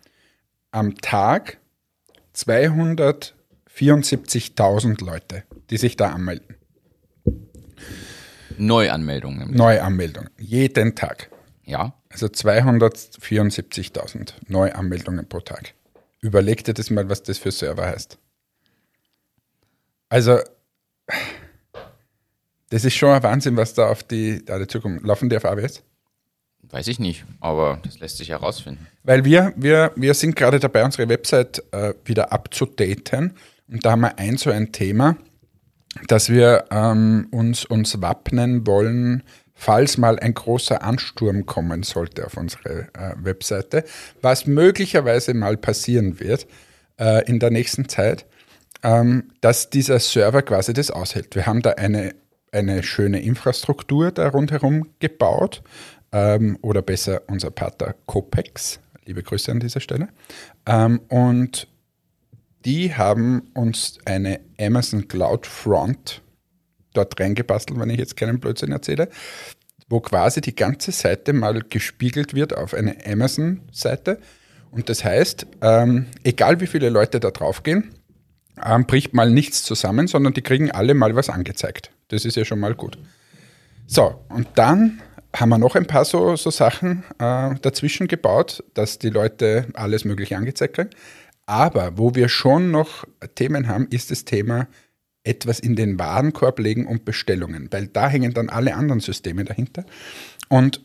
[0.71, 1.57] am Tag
[2.33, 3.35] 200
[3.75, 6.55] 74.000 Leute, die sich da anmelden.
[8.57, 9.51] Neuanmeldungen.
[9.51, 11.29] Neuanmeldungen, jeden Tag.
[11.65, 11.95] Ja.
[12.09, 15.73] Also 274.000 Neuanmeldungen pro Tag.
[16.21, 18.19] Überleg dir das mal, was das für Server heißt.
[20.13, 20.37] Also,
[22.69, 25.01] das ist schon ein Wahnsinn, was da auf die alle zukommt.
[25.03, 25.81] Laufen die auf AWS?
[26.69, 28.85] Weiß ich nicht, aber das lässt sich herausfinden.
[29.01, 33.33] Weil wir, wir, wir sind gerade dabei, unsere Website äh, wieder abzudaten
[33.67, 35.17] und da haben wir ein so ein Thema,
[36.07, 39.23] dass wir ähm, uns, uns wappnen wollen,
[39.55, 43.83] falls mal ein großer Ansturm kommen sollte auf unsere äh, Webseite,
[44.21, 46.45] was möglicherweise mal passieren wird
[46.99, 48.27] äh, in der nächsten Zeit,
[48.83, 51.35] ähm, dass dieser Server quasi das aushält.
[51.35, 52.13] Wir haben da eine,
[52.51, 55.63] eine schöne Infrastruktur da rundherum gebaut
[56.11, 58.79] ähm, oder besser unser Partner Copex.
[59.05, 60.09] Liebe Grüße an dieser Stelle.
[60.65, 61.67] Ähm, und
[62.65, 66.21] die haben uns eine Amazon Cloud Front
[66.93, 69.09] dort reingebastelt, wenn ich jetzt keinen Blödsinn erzähle,
[69.89, 74.19] wo quasi die ganze Seite mal gespiegelt wird auf eine Amazon-Seite.
[74.71, 77.93] Und das heißt, ähm, egal wie viele Leute da draufgehen,
[78.63, 81.91] ähm, bricht mal nichts zusammen, sondern die kriegen alle mal was angezeigt.
[82.09, 82.97] Das ist ja schon mal gut.
[83.87, 85.01] So, und dann
[85.35, 90.05] haben wir noch ein paar so, so Sachen äh, dazwischen gebaut, dass die Leute alles
[90.05, 90.91] Mögliche angezeigt kriegen.
[91.45, 94.67] Aber wo wir schon noch Themen haben, ist das Thema
[95.23, 99.85] etwas in den Warenkorb legen und Bestellungen, weil da hängen dann alle anderen Systeme dahinter.
[100.49, 100.81] Und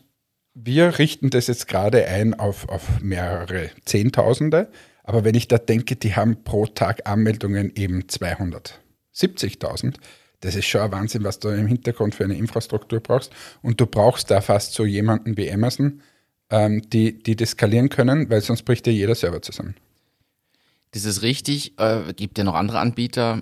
[0.53, 4.69] wir richten das jetzt gerade ein auf, auf mehrere Zehntausende,
[5.09, 9.95] aber wenn ich da denke, die haben pro Tag Anmeldungen eben 270.000,
[10.41, 13.33] das ist schon ein Wahnsinn, was du im Hintergrund für eine Infrastruktur brauchst.
[13.63, 16.03] Und du brauchst da fast so jemanden wie Amazon,
[16.51, 19.73] ähm, die, die das skalieren können, weil sonst bricht dir jeder Server zusammen.
[20.91, 21.79] Das ist richtig.
[21.79, 23.41] Äh, gibt ja noch andere Anbieter.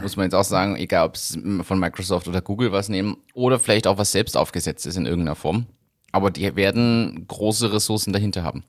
[0.00, 3.58] Muss man jetzt auch sagen, egal ob es von Microsoft oder Google was nehmen oder
[3.58, 5.66] vielleicht auch was selbst aufgesetzt ist in irgendeiner Form.
[6.12, 8.62] Aber die werden große Ressourcen dahinter haben.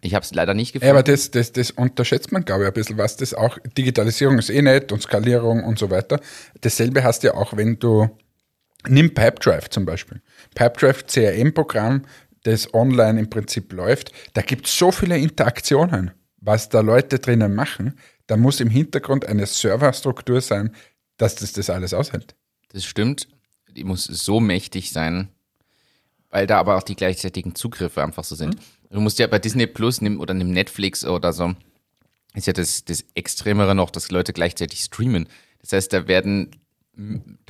[0.00, 0.86] Ich habe es leider nicht gefunden.
[0.86, 4.38] Ja, aber das, das, das unterschätzt man, glaube ich, ein bisschen, was das auch, Digitalisierung
[4.38, 6.20] ist eh nett und Skalierung und so weiter.
[6.60, 8.08] Dasselbe hast du ja auch, wenn du,
[8.88, 10.20] nimm Pipedrive zum Beispiel.
[10.54, 12.02] Pipedrive CRM-Programm,
[12.44, 17.54] das online im Prinzip läuft, da gibt es so viele Interaktionen, was da Leute drinnen
[17.54, 17.98] machen.
[18.26, 20.74] Da muss im Hintergrund eine Serverstruktur sein,
[21.16, 22.34] dass das das alles aushält.
[22.72, 23.28] Das stimmt.
[23.68, 25.28] Die muss so mächtig sein,
[26.32, 28.56] weil da aber auch die gleichzeitigen Zugriffe einfach so sind.
[28.56, 28.60] Mhm.
[28.90, 31.54] Du musst ja bei Disney Plus nimm, oder nimm Netflix oder so,
[32.34, 35.28] ist ja das, das Extremere noch, dass Leute gleichzeitig streamen.
[35.60, 36.50] Das heißt, da werden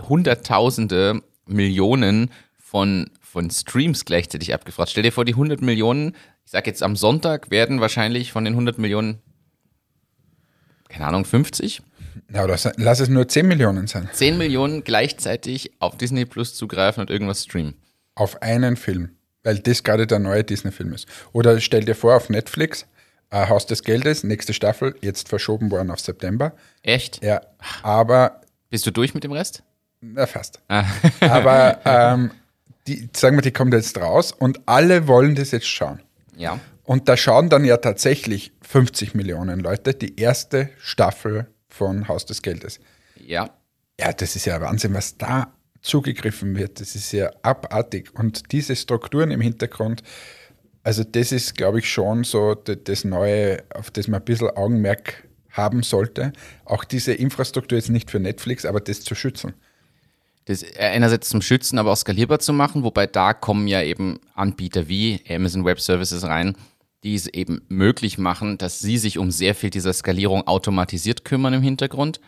[0.00, 4.90] Hunderttausende, Millionen von, von Streams gleichzeitig abgefragt.
[4.90, 8.54] Stell dir vor, die 100 Millionen, ich sag jetzt am Sonntag, werden wahrscheinlich von den
[8.54, 9.20] 100 Millionen,
[10.88, 11.82] keine Ahnung, 50?
[12.32, 14.08] Ja, oder lass es nur 10 Millionen sein.
[14.12, 17.74] 10 Millionen gleichzeitig auf Disney Plus zugreifen und irgendwas streamen.
[18.14, 21.06] Auf einen Film, weil das gerade der neue Disney-Film ist.
[21.32, 22.86] Oder stell dir vor, auf Netflix,
[23.30, 26.54] äh, Haus des Geldes, nächste Staffel, jetzt verschoben worden auf September.
[26.82, 27.22] Echt?
[27.24, 27.40] Ja,
[27.82, 28.42] aber.
[28.70, 29.62] Bist du durch mit dem Rest?
[30.00, 30.60] Na, fast.
[30.68, 30.84] Ah.
[31.20, 32.30] aber ähm,
[32.86, 36.02] die, sagen wir, die kommt jetzt raus und alle wollen das jetzt schauen.
[36.36, 36.58] Ja.
[36.84, 42.42] Und da schauen dann ja tatsächlich 50 Millionen Leute die erste Staffel von Haus des
[42.42, 42.80] Geldes.
[43.16, 43.50] Ja.
[44.00, 46.80] Ja, das ist ja Wahnsinn, was da zugegriffen wird.
[46.80, 48.14] Das ist ja abartig.
[48.14, 50.02] Und diese Strukturen im Hintergrund,
[50.82, 55.28] also das ist, glaube ich, schon so das Neue, auf das man ein bisschen Augenmerk
[55.50, 56.32] haben sollte.
[56.64, 59.54] Auch diese Infrastruktur ist nicht für Netflix, aber das zu schützen.
[60.46, 64.88] Das einerseits zum Schützen, aber auch skalierbar zu machen, wobei da kommen ja eben Anbieter
[64.88, 66.56] wie Amazon Web Services rein,
[67.04, 71.54] die es eben möglich machen, dass sie sich um sehr viel dieser Skalierung automatisiert kümmern
[71.54, 72.20] im Hintergrund.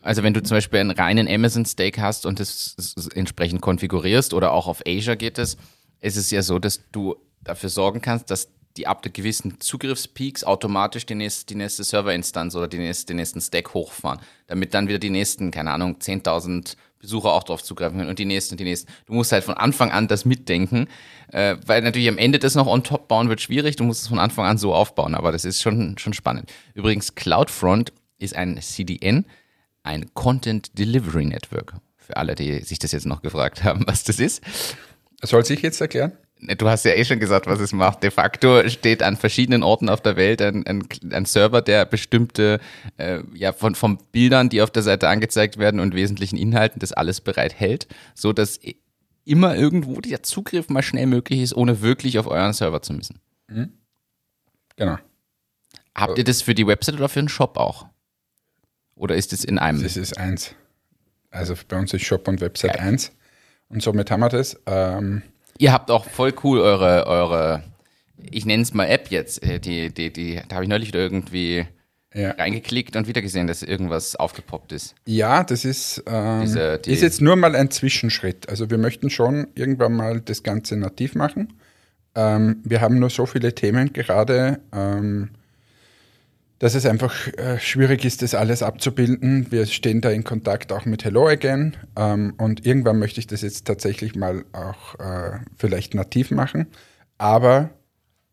[0.00, 2.76] Also wenn du zum Beispiel einen reinen Amazon Steak hast und das
[3.14, 5.56] entsprechend konfigurierst oder auch auf Asia geht es,
[6.00, 11.04] ist es ja so, dass du dafür sorgen kannst, dass die ab gewissen Zugriffspeaks automatisch
[11.04, 14.98] die nächste, die nächste Serverinstanz oder die nächste, den nächsten Stack hochfahren, damit dann wieder
[14.98, 18.64] die nächsten, keine Ahnung, 10.000 Besucher auch drauf zugreifen können und die nächsten und die
[18.64, 18.90] nächsten.
[19.06, 20.88] Du musst halt von Anfang an das mitdenken,
[21.32, 23.76] äh, weil natürlich am Ende das noch on top bauen wird schwierig.
[23.76, 26.50] Du musst es von Anfang an so aufbauen, aber das ist schon, schon spannend.
[26.74, 29.26] Übrigens, CloudFront ist ein CDN,
[29.82, 31.74] ein Content Delivery Network.
[31.96, 34.42] Für alle, die sich das jetzt noch gefragt haben, was das ist.
[35.22, 36.12] Soll sich jetzt erklären?
[36.58, 38.02] Du hast ja eh schon gesagt, was es macht.
[38.02, 42.58] De facto steht an verschiedenen Orten auf der Welt ein, ein, ein Server, der bestimmte,
[42.96, 46.92] äh, ja, von, von Bildern, die auf der Seite angezeigt werden und wesentlichen Inhalten, das
[46.92, 48.58] alles bereit hält, so dass
[49.24, 53.20] immer irgendwo der Zugriff mal schnell möglich ist, ohne wirklich auf euren Server zu müssen.
[53.46, 53.74] Mhm.
[54.74, 54.98] Genau.
[55.94, 57.86] Habt ihr das für die Website oder für den Shop auch?
[58.96, 59.82] Oder ist es in einem?
[59.82, 60.54] Das ist eins.
[61.30, 62.88] Also bei uns ist Shop und Website Geil.
[62.88, 63.12] eins.
[63.68, 64.60] Und somit haben wir das.
[64.66, 65.22] Ähm,
[65.58, 67.62] Ihr habt auch voll cool eure, eure
[68.30, 69.42] ich nenne es mal App jetzt.
[69.42, 71.66] Äh, die, die, die, da habe ich neulich irgendwie
[72.14, 72.32] ja.
[72.32, 74.94] reingeklickt und wieder gesehen, dass irgendwas aufgepoppt ist.
[75.06, 78.48] Ja, das ist, ähm, Diese, die, ist jetzt nur mal ein Zwischenschritt.
[78.48, 81.54] Also wir möchten schon irgendwann mal das Ganze nativ machen.
[82.14, 84.60] Ähm, wir haben nur so viele Themen gerade.
[84.72, 85.30] Ähm,
[86.62, 89.50] dass es einfach äh, schwierig ist, das alles abzubilden.
[89.50, 93.42] Wir stehen da in Kontakt auch mit Hello Again ähm, und irgendwann möchte ich das
[93.42, 96.68] jetzt tatsächlich mal auch äh, vielleicht nativ machen.
[97.18, 97.70] Aber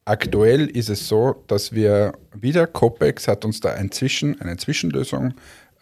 [0.05, 5.33] aktuell ist es so, dass wir wieder, Copex hat uns da ein Zwischen, eine Zwischenlösung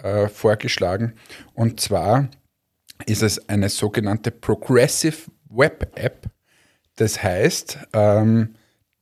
[0.01, 1.15] äh, vorgeschlagen
[1.53, 2.29] und zwar
[3.07, 6.27] ist es eine sogenannte Progressive Web App.
[6.95, 8.55] Das heißt, ähm,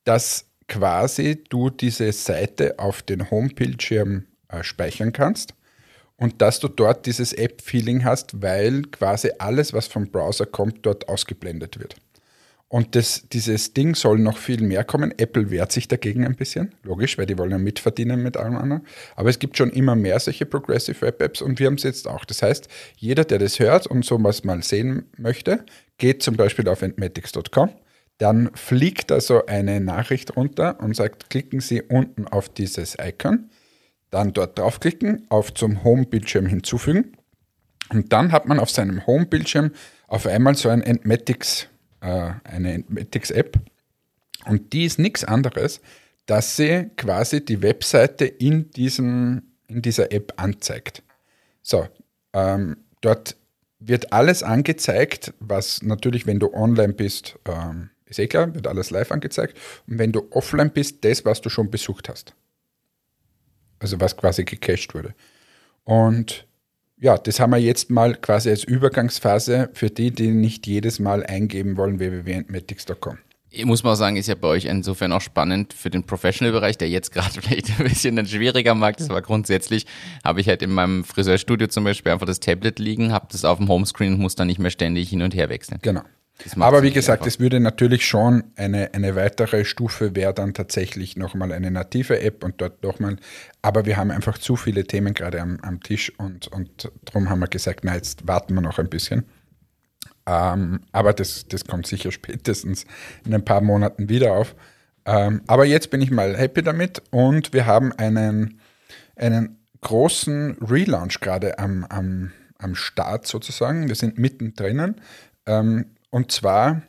[0.04, 5.54] dass quasi du diese Seite auf den Home-Bildschirm äh, speichern kannst
[6.18, 11.10] und dass du dort dieses App-Feeling hast, weil quasi alles, was vom Browser kommt, dort
[11.10, 11.96] ausgeblendet wird.
[12.68, 15.14] Und das, dieses Ding soll noch viel mehr kommen.
[15.18, 18.86] Apple wehrt sich dagegen ein bisschen, logisch, weil die wollen ja mitverdienen mit allem anderen.
[19.16, 22.08] Aber es gibt schon immer mehr solche Progressive Web Apps und wir haben es jetzt
[22.08, 22.26] auch.
[22.26, 25.64] Das heißt, jeder, der das hört und sowas mal sehen möchte,
[25.98, 27.70] geht zum Beispiel auf entmatics.com
[28.18, 33.50] dann fliegt da so eine Nachricht runter und sagt, klicken Sie unten auf dieses Icon,
[34.10, 37.18] dann dort draufklicken, auf zum Home-Bildschirm hinzufügen
[37.90, 39.72] und dann hat man auf seinem Home-Bildschirm
[40.08, 41.68] auf einmal so ein Entmatics
[42.02, 43.60] äh, eine Entmetics-App
[44.46, 45.82] und die ist nichts anderes,
[46.26, 51.04] dass sie quasi die Webseite in, diesem, in dieser App anzeigt.
[51.62, 51.88] So,
[52.34, 53.36] ähm, dort
[53.80, 58.92] wird alles angezeigt, was natürlich, wenn du online bist, ähm, ist eh klar, wird alles
[58.92, 59.58] live angezeigt.
[59.88, 62.34] Und wenn du offline bist, das, was du schon besucht hast.
[63.80, 65.14] Also was quasi gecached wurde.
[65.84, 66.46] Und
[66.98, 71.26] ja, das haben wir jetzt mal quasi als Übergangsphase für die, die nicht jedes Mal
[71.26, 73.18] eingeben wollen, www.metics.com.
[73.64, 76.90] Muss man auch sagen, ist ja bei euch insofern auch spannend für den Professional-Bereich, der
[76.90, 79.86] jetzt gerade vielleicht ein bisschen ein schwieriger Markt ist, aber grundsätzlich
[80.24, 83.58] habe ich halt in meinem Friseurstudio zum Beispiel einfach das Tablet liegen, habe das auf
[83.58, 85.80] dem Homescreen und muss dann nicht mehr ständig hin und her wechseln.
[85.82, 86.02] Genau.
[86.60, 91.52] Aber wie gesagt, es würde natürlich schon eine, eine weitere Stufe wäre dann tatsächlich nochmal
[91.52, 93.18] eine native App und dort nochmal.
[93.62, 97.40] Aber wir haben einfach zu viele Themen gerade am, am Tisch und, und darum haben
[97.40, 99.26] wir gesagt, na, jetzt warten wir noch ein bisschen.
[100.28, 102.86] Ähm, aber das, das kommt sicher spätestens
[103.26, 104.56] in ein paar Monaten wieder auf.
[105.06, 108.60] Ähm, aber jetzt bin ich mal happy damit und wir haben einen,
[109.16, 113.88] einen großen Relaunch gerade am, am, am Start sozusagen.
[113.88, 114.96] Wir sind mittendrin.
[115.46, 116.84] Ähm, und zwar,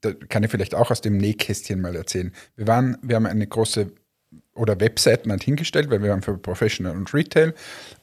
[0.00, 2.32] da kann ich vielleicht auch aus dem Nähkästchen mal erzählen.
[2.56, 3.92] Wir waren, wir haben eine große
[4.54, 7.54] oder Webseiten halt hingestellt, weil wir haben für Professional und Retail.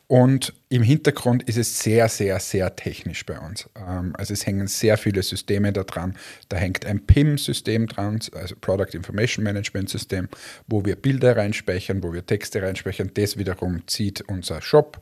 [0.07, 3.69] Und im Hintergrund ist es sehr, sehr, sehr technisch bei uns.
[3.75, 6.17] Ähm, also es hängen sehr viele Systeme da dran.
[6.47, 10.29] Da hängt ein PIM-System dran, also Product Information Management System,
[10.67, 13.11] wo wir Bilder reinspeichern, wo wir Texte reinspeichern.
[13.13, 14.99] Das wiederum zieht unser Shop.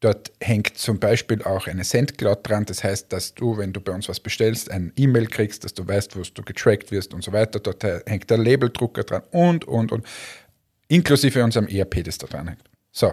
[0.00, 2.64] Dort hängt zum Beispiel auch eine SendCloud dran.
[2.64, 5.86] Das heißt, dass du, wenn du bei uns was bestellst, ein E-Mail kriegst, dass du
[5.86, 7.60] weißt, wo du getrackt wirst und so weiter.
[7.60, 10.06] Dort hängt der Labeldrucker dran und, und, und.
[10.88, 12.64] Inklusive unserem ERP, das da dran hängt.
[12.90, 13.12] So.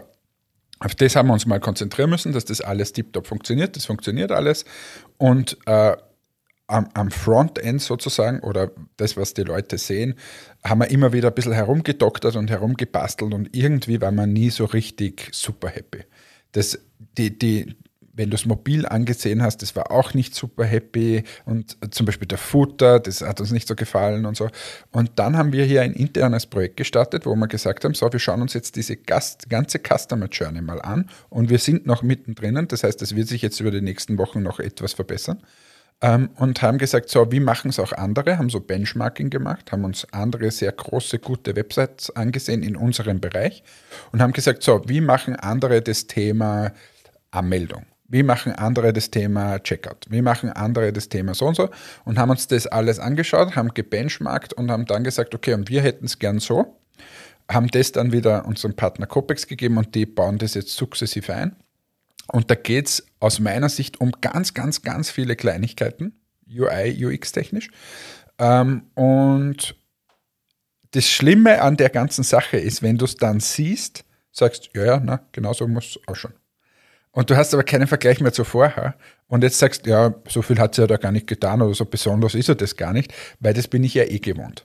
[0.80, 3.76] Auf das haben wir uns mal konzentrieren müssen, dass das alles tiptop funktioniert.
[3.76, 4.63] Das funktioniert alles.
[5.17, 5.97] Und äh,
[6.67, 10.15] am, am, Frontend sozusagen oder das, was die Leute sehen,
[10.63, 14.65] haben wir immer wieder ein bisschen herumgedoktert und herumgebastelt und irgendwie war man nie so
[14.65, 16.04] richtig super happy
[16.51, 16.79] das,
[17.17, 17.75] die, die,
[18.13, 22.27] wenn du es mobil angesehen hast, das war auch nicht super happy und zum Beispiel
[22.27, 24.49] der Footer, das hat uns nicht so gefallen und so.
[24.91, 28.19] Und dann haben wir hier ein internes Projekt gestartet, wo wir gesagt haben, so, wir
[28.19, 32.67] schauen uns jetzt diese Gast, ganze Customer Journey mal an und wir sind noch mittendrin.
[32.67, 35.41] Das heißt, das wird sich jetzt über die nächsten Wochen noch etwas verbessern
[36.01, 39.83] ähm, und haben gesagt, so, wie machen es auch andere, haben so Benchmarking gemacht, haben
[39.83, 43.63] uns andere sehr große, gute Websites angesehen in unserem Bereich
[44.12, 46.71] und haben gesagt, so, wie machen andere das Thema
[47.31, 47.86] Anmeldung?
[48.10, 50.05] Wie machen andere das Thema Checkout?
[50.10, 51.69] Wie machen andere das Thema so und so?
[52.05, 55.81] Und haben uns das alles angeschaut, haben gebenchmarkt und haben dann gesagt, okay, und wir
[55.81, 56.77] hätten es gern so.
[57.51, 61.55] Haben das dann wieder unserem Partner Copex gegeben und die bauen das jetzt sukzessive ein.
[62.31, 67.69] Und da geht es aus meiner Sicht um ganz, ganz, ganz viele Kleinigkeiten, UI, UX-technisch.
[68.39, 69.75] Ähm, und
[70.91, 75.01] das Schlimme an der ganzen Sache ist, wenn du es dann siehst, sagst, ja, ja,
[75.03, 76.33] na, genau so muss es auch schon.
[77.11, 78.95] Und du hast aber keinen Vergleich mehr zu vorher.
[79.27, 81.85] Und jetzt sagst, ja, so viel hat sie ja da gar nicht getan oder so
[81.85, 84.63] besonders ist er das gar nicht, weil das bin ich ja eh gewohnt.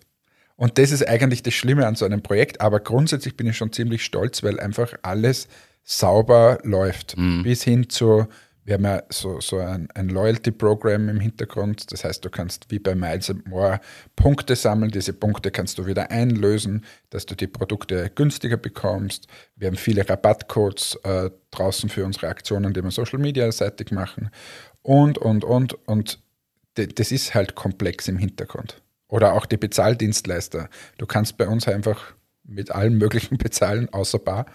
[0.56, 2.60] Und das ist eigentlich das Schlimme an so einem Projekt.
[2.60, 5.48] Aber grundsätzlich bin ich schon ziemlich stolz, weil einfach alles
[5.82, 7.16] sauber läuft.
[7.16, 7.42] Mhm.
[7.42, 8.26] Bis hin zu,
[8.64, 11.90] wir haben ja so, so ein, ein Loyalty-Programm im Hintergrund.
[11.90, 13.80] Das heißt, du kannst wie bei Miles More
[14.14, 14.90] Punkte sammeln.
[14.90, 19.26] Diese Punkte kannst du wieder einlösen, dass du die Produkte günstiger bekommst.
[19.56, 24.30] Wir haben viele Rabattcodes äh, draußen für unsere Aktionen, die wir Social Media-seitig machen.
[24.82, 25.74] Und, und, und.
[25.86, 26.20] Und
[26.74, 28.80] das ist halt komplex im Hintergrund.
[29.08, 30.70] Oder auch die Bezahldienstleister.
[30.96, 32.14] Du kannst bei uns einfach
[32.44, 34.46] mit allem Möglichen bezahlen, außer Bar.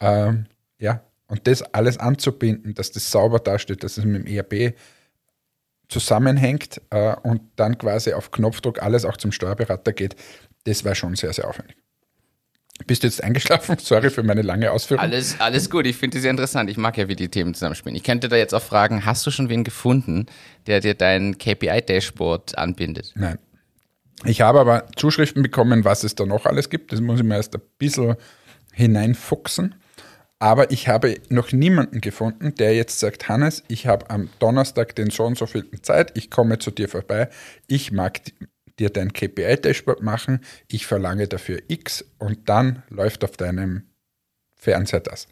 [0.00, 0.46] Ähm,
[0.78, 4.74] ja, und das alles anzubinden, dass das sauber dasteht, dass es mit dem ERP
[5.88, 10.16] zusammenhängt äh, und dann quasi auf Knopfdruck alles auch zum Steuerberater geht,
[10.64, 11.76] das war schon sehr, sehr aufwendig.
[12.86, 13.76] Bist du jetzt eingeschlafen?
[13.80, 15.02] Sorry für meine lange Ausführung.
[15.02, 16.70] Alles, alles gut, ich finde das sehr interessant.
[16.70, 17.96] Ich mag ja, wie die Themen zusammenspielen.
[17.96, 20.26] Ich könnte da jetzt auch fragen, hast du schon wen gefunden,
[20.66, 23.12] der dir dein KPI-Dashboard anbindet?
[23.16, 23.38] Nein.
[24.24, 26.92] Ich habe aber Zuschriften bekommen, was es da noch alles gibt.
[26.92, 28.16] Das muss ich mir erst ein bisschen
[28.72, 29.76] hineinfuchsen.
[30.40, 35.10] Aber ich habe noch niemanden gefunden, der jetzt sagt, Hannes, ich habe am Donnerstag den
[35.10, 37.28] so und so viel Zeit, ich komme zu dir vorbei,
[37.66, 38.20] ich mag
[38.78, 43.82] dir dein KPI-Dashboard machen, ich verlange dafür X und dann läuft auf deinem
[44.54, 45.26] Fernseher das.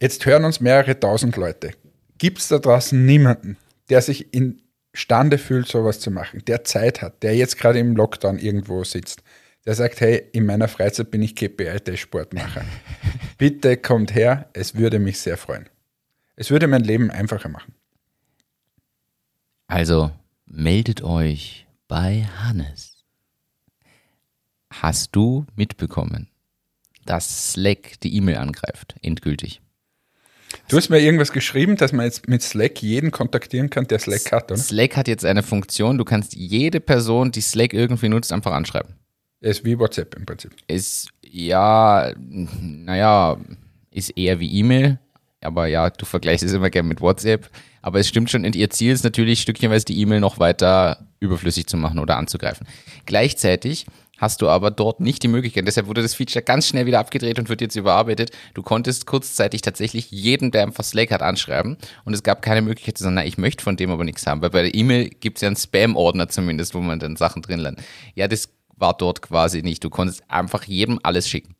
[0.00, 1.70] Jetzt hören uns mehrere tausend Leute.
[2.18, 3.56] Gibt es da draußen niemanden,
[3.88, 8.38] der sich imstande fühlt, sowas zu machen, der Zeit hat, der jetzt gerade im Lockdown
[8.38, 9.22] irgendwo sitzt,
[9.66, 12.64] der sagt, hey, in meiner Freizeit bin ich KPI-Sportmacher.
[13.38, 15.68] Bitte kommt her, es würde mich sehr freuen.
[16.36, 17.74] Es würde mein Leben einfacher machen.
[19.66, 20.12] Also,
[20.44, 23.04] meldet euch bei Hannes.
[24.70, 26.28] Hast du mitbekommen,
[27.04, 29.60] dass Slack die E-Mail angreift, endgültig?
[30.68, 34.30] Du hast mir irgendwas geschrieben, dass man jetzt mit Slack jeden kontaktieren kann, der Slack
[34.30, 34.60] hat, oder?
[34.60, 38.94] Slack hat jetzt eine Funktion, du kannst jede Person, die Slack irgendwie nutzt, einfach anschreiben.
[39.46, 40.56] Er ist wie WhatsApp im Prinzip.
[40.66, 43.36] Ist, ja, naja,
[43.92, 44.98] ist eher wie E-Mail,
[45.40, 47.48] aber ja, du vergleichst es immer gerne mit WhatsApp.
[47.80, 51.76] Aber es stimmt schon, ihr Ziel ist natürlich stückchenweise die E-Mail noch weiter überflüssig zu
[51.76, 52.66] machen oder anzugreifen.
[53.04, 53.86] Gleichzeitig
[54.18, 55.64] hast du aber dort nicht die Möglichkeit.
[55.68, 58.32] Deshalb wurde das Feature ganz schnell wieder abgedreht und wird jetzt überarbeitet.
[58.54, 62.98] Du konntest kurzzeitig tatsächlich jeden, der einfach Slack hat, anschreiben und es gab keine Möglichkeit
[62.98, 65.38] zu sagen, na, ich möchte von dem aber nichts haben, weil bei der E-Mail gibt
[65.38, 67.80] es ja einen Spam-Ordner zumindest, wo man dann Sachen drin lernt.
[68.16, 69.82] Ja, das war dort quasi nicht.
[69.82, 71.54] Du konntest einfach jedem alles schicken.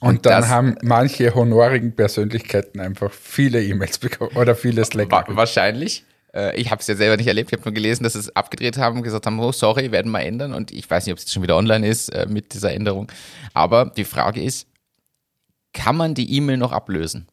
[0.00, 5.12] Und, und dann haben manche honorigen Persönlichkeiten einfach viele E-Mails bekommen oder viele Slack.
[5.12, 6.04] Wa wahrscheinlich.
[6.34, 7.52] Äh, ich habe es ja selber nicht erlebt.
[7.52, 10.10] Ich habe nur gelesen, dass sie es abgedreht haben und gesagt haben, oh sorry, werden
[10.10, 10.54] wir ändern.
[10.54, 13.10] Und ich weiß nicht, ob es jetzt schon wieder online ist äh, mit dieser Änderung.
[13.54, 14.66] Aber die Frage ist,
[15.72, 17.28] kann man die E-Mail noch ablösen?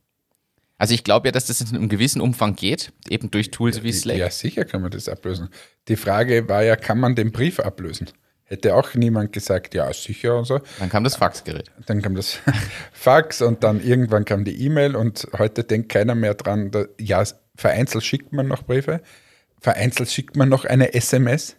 [0.77, 3.91] Also ich glaube ja, dass das in einem gewissen Umfang geht, eben durch Tools wie
[3.91, 4.17] Slack.
[4.17, 5.49] Ja, sicher kann man das ablösen.
[5.89, 8.09] Die Frage war ja, kann man den Brief ablösen?
[8.49, 10.59] Hätte auch niemand gesagt, ja, sicher und so.
[10.79, 11.69] Dann kam das Faxgerät.
[11.85, 12.39] Dann kam das
[12.91, 17.23] Fax und dann irgendwann kam die E-Mail und heute denkt keiner mehr dran, da, ja,
[17.55, 19.01] vereinzelt schickt man noch Briefe,
[19.61, 21.57] vereinzelt schickt man noch eine SMS.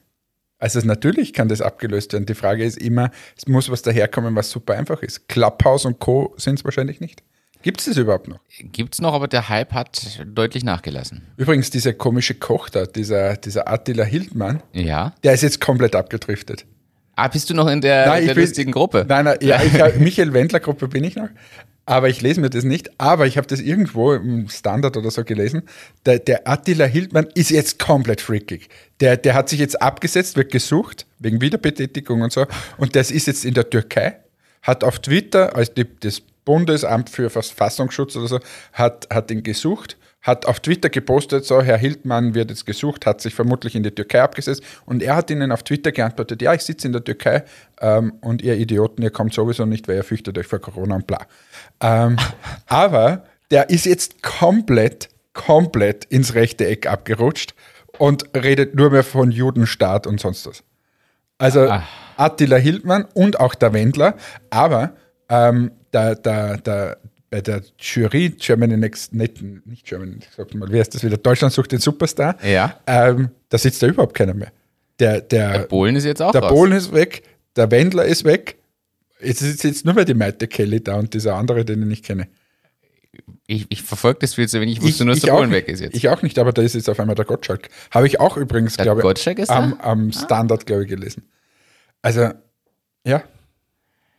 [0.59, 2.27] Also natürlich kann das abgelöst werden.
[2.27, 5.29] Die Frage ist immer, es muss was daherkommen, was super einfach ist.
[5.29, 6.35] Clubhouse und Co.
[6.39, 7.23] sind es wahrscheinlich nicht.
[7.63, 8.41] Gibt es das überhaupt noch?
[8.59, 11.23] Gibt es noch, aber der Hype hat deutlich nachgelassen.
[11.37, 15.15] Übrigens, dieser komische Koch da, dieser, dieser Attila Hildmann, ja.
[15.23, 16.65] der ist jetzt komplett abgedriftet.
[17.21, 19.05] Ah, bist du noch in der, nein, der bin, lustigen Gruppe?
[19.07, 21.29] Nein, nein, ja, ich, Michael Wendler Gruppe bin ich noch.
[21.85, 22.91] Aber ich lese mir das nicht.
[22.99, 25.65] Aber ich habe das irgendwo im Standard oder so gelesen.
[26.07, 28.71] Der, der Attila Hildmann ist jetzt komplett freakig.
[29.01, 32.47] Der, der hat sich jetzt abgesetzt, wird gesucht, wegen Wiederbetätigung und so.
[32.79, 34.17] Und das ist jetzt in der Türkei.
[34.63, 38.41] Hat auf Twitter, als die, das Bundesamt für Verfassungsschutz oder so,
[38.73, 43.21] hat, hat ihn gesucht hat auf Twitter gepostet, so Herr Hildmann wird jetzt gesucht, hat
[43.21, 46.63] sich vermutlich in die Türkei abgesetzt und er hat ihnen auf Twitter geantwortet, ja, ich
[46.63, 47.45] sitze in der Türkei
[47.81, 51.07] ähm, und ihr Idioten, ihr kommt sowieso nicht, weil ihr fürchtet euch vor Corona und
[51.07, 51.27] bla.
[51.81, 52.17] Ähm,
[52.67, 57.55] aber der ist jetzt komplett, komplett ins rechte Eck abgerutscht
[57.99, 60.63] und redet nur mehr von Judenstaat und sonst was.
[61.39, 61.89] Also Ach.
[62.19, 64.15] Attila Hildmann und auch der Wendler,
[64.51, 64.93] aber
[65.31, 66.99] ähm, der, der, der,
[67.31, 71.17] bei der Jury Germany Next, nicht, nicht Germany, sag mal, wie heißt das wieder?
[71.17, 72.37] Deutschland sucht den Superstar.
[72.45, 72.81] Ja.
[72.87, 74.53] Ähm, da sitzt da überhaupt keiner mehr.
[74.99, 76.51] Der, der, der Bohlen ist jetzt auch Der raus.
[76.51, 77.23] Bohlen ist weg,
[77.57, 78.57] der Wendler ist weg.
[79.23, 82.05] Jetzt ist jetzt nur mehr die Maite Kelly da und dieser andere, den ich nicht
[82.05, 82.29] kenne.
[83.47, 84.79] Ich, ich verfolge das viel zu wenig.
[84.79, 85.97] Ich wusste nur, dass der Bohlen weg ist jetzt.
[85.97, 87.69] Ich auch nicht, aber da ist jetzt auf einmal der Gottschalk.
[87.91, 91.29] Habe ich auch übrigens, glaube ich, am, am Standard, glaube ich, gelesen.
[92.03, 92.31] Also,
[93.07, 93.23] ja.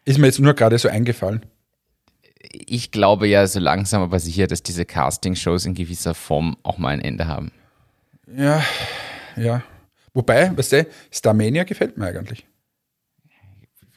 [0.05, 1.45] Ist mir jetzt nur gerade so eingefallen
[2.52, 6.89] ich glaube ja so langsam aber sicher, dass diese Casting-Shows in gewisser Form auch mal
[6.89, 7.52] ein Ende haben.
[8.36, 8.64] Ja,
[9.36, 9.64] ja.
[10.14, 12.46] Wobei, weißt du, Starmania gefällt mir eigentlich.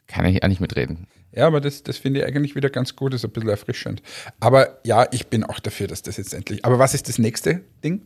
[0.07, 1.07] Kann ich auch nicht mitreden.
[1.33, 4.03] Ja, aber das, das finde ich eigentlich wieder ganz gut, ist ein bisschen erfrischend.
[4.39, 6.65] Aber ja, ich bin auch dafür, dass das jetzt endlich.
[6.65, 8.03] Aber was ist das nächste Ding?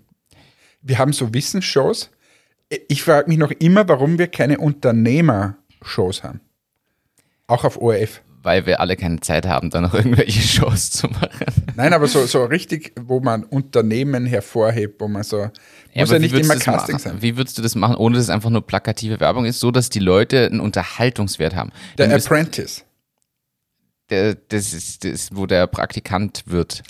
[0.80, 2.10] Wir haben so Wissensshows.
[2.88, 6.40] Ich frage mich noch immer, warum wir keine Unternehmershows haben.
[7.46, 11.46] Auch auf ORF weil wir alle keine Zeit haben, da noch irgendwelche Shows zu machen.
[11.76, 15.50] Nein, aber so, so richtig, wo man Unternehmen hervorhebt, wo man so, ja,
[15.96, 17.16] muss ja nicht immer Casting sein.
[17.20, 19.88] Wie würdest du das machen, ohne dass es einfach nur plakative Werbung ist, so dass
[19.88, 21.70] die Leute einen Unterhaltungswert haben?
[21.96, 22.84] Der Apprentice.
[24.10, 26.82] Der, das, ist, das wo der Praktikant wird.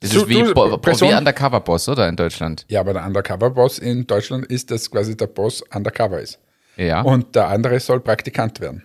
[0.00, 2.66] Das du, ist wie, du, wie Undercover-Boss, oder, in Deutschland?
[2.68, 6.38] Ja, aber der Undercover-Boss in Deutschland ist, dass quasi der Boss Undercover ist.
[6.76, 7.02] Ja.
[7.02, 8.84] Und der andere soll Praktikant werden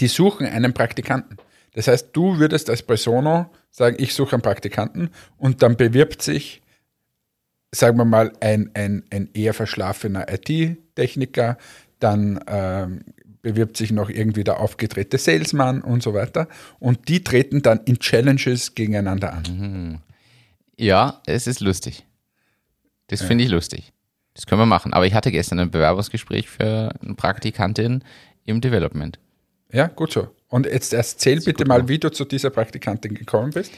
[0.00, 1.36] die suchen einen Praktikanten.
[1.72, 6.62] Das heißt, du würdest als Persono sagen, ich suche einen Praktikanten und dann bewirbt sich,
[7.70, 11.58] sagen wir mal, ein, ein, ein eher verschlafener IT-Techniker,
[11.98, 13.04] dann ähm,
[13.42, 16.48] bewirbt sich noch irgendwie der aufgedrehte Salesman und so weiter.
[16.78, 19.42] Und die treten dann in Challenges gegeneinander an.
[19.48, 19.98] Mhm.
[20.78, 22.04] Ja, es ist lustig.
[23.08, 23.26] Das ja.
[23.26, 23.92] finde ich lustig.
[24.34, 24.92] Das können wir machen.
[24.92, 28.02] Aber ich hatte gestern ein Bewerbungsgespräch für eine Praktikantin
[28.44, 29.18] im Development.
[29.72, 30.28] Ja, gut so.
[30.48, 33.72] Und jetzt erzähl bitte mal, wie du zu dieser Praktikantin gekommen bist.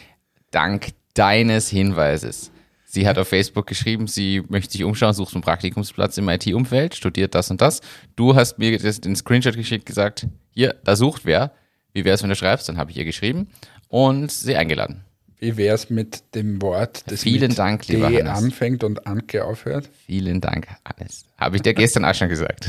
[0.51, 2.51] Dank deines Hinweises.
[2.85, 7.35] Sie hat auf Facebook geschrieben, sie möchte sich umschauen, sucht einen Praktikumsplatz im IT-Umfeld, studiert
[7.35, 7.83] das und das.
[8.17, 11.53] Du hast mir das, den Screenshot geschickt, gesagt, hier, da sucht wer.
[11.93, 12.69] Wie wäre es, wenn du schreibst?
[12.69, 13.49] Dann habe ich ihr geschrieben
[13.89, 15.05] und sie eingeladen.
[15.41, 18.43] Wie wäre es mit dem Wort, das Vielen mit Dank, lieber D Hannes.
[18.43, 19.89] anfängt und Anke aufhört?
[20.07, 21.27] Vielen Dank, Hannes.
[21.39, 22.69] Habe ich dir gestern auch schon gesagt.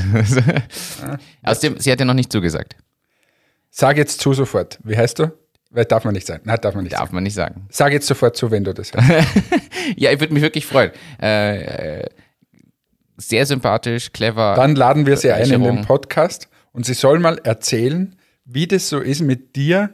[1.42, 2.76] Außerdem, sie hat ja noch nicht zugesagt.
[3.70, 4.78] Sag jetzt zu sofort.
[4.82, 5.32] Wie heißt du?
[5.70, 6.42] Weil darf man nicht sagen.
[6.44, 7.14] Nein, darf man nicht Darf sagen.
[7.14, 7.66] man nicht sagen.
[7.70, 9.28] Sag jetzt sofort zu, wenn du das hörst.
[9.96, 10.90] Ja, ich würde mich wirklich freuen.
[11.20, 12.04] Äh, äh,
[13.16, 14.54] sehr sympathisch, clever.
[14.54, 15.84] Dann laden wir sie ein in den.
[15.84, 19.90] Podcast und sie soll mal erzählen, wie das so ist, mit dir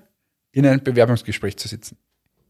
[0.53, 1.99] in einem Bewerbungsgespräch zu sitzen.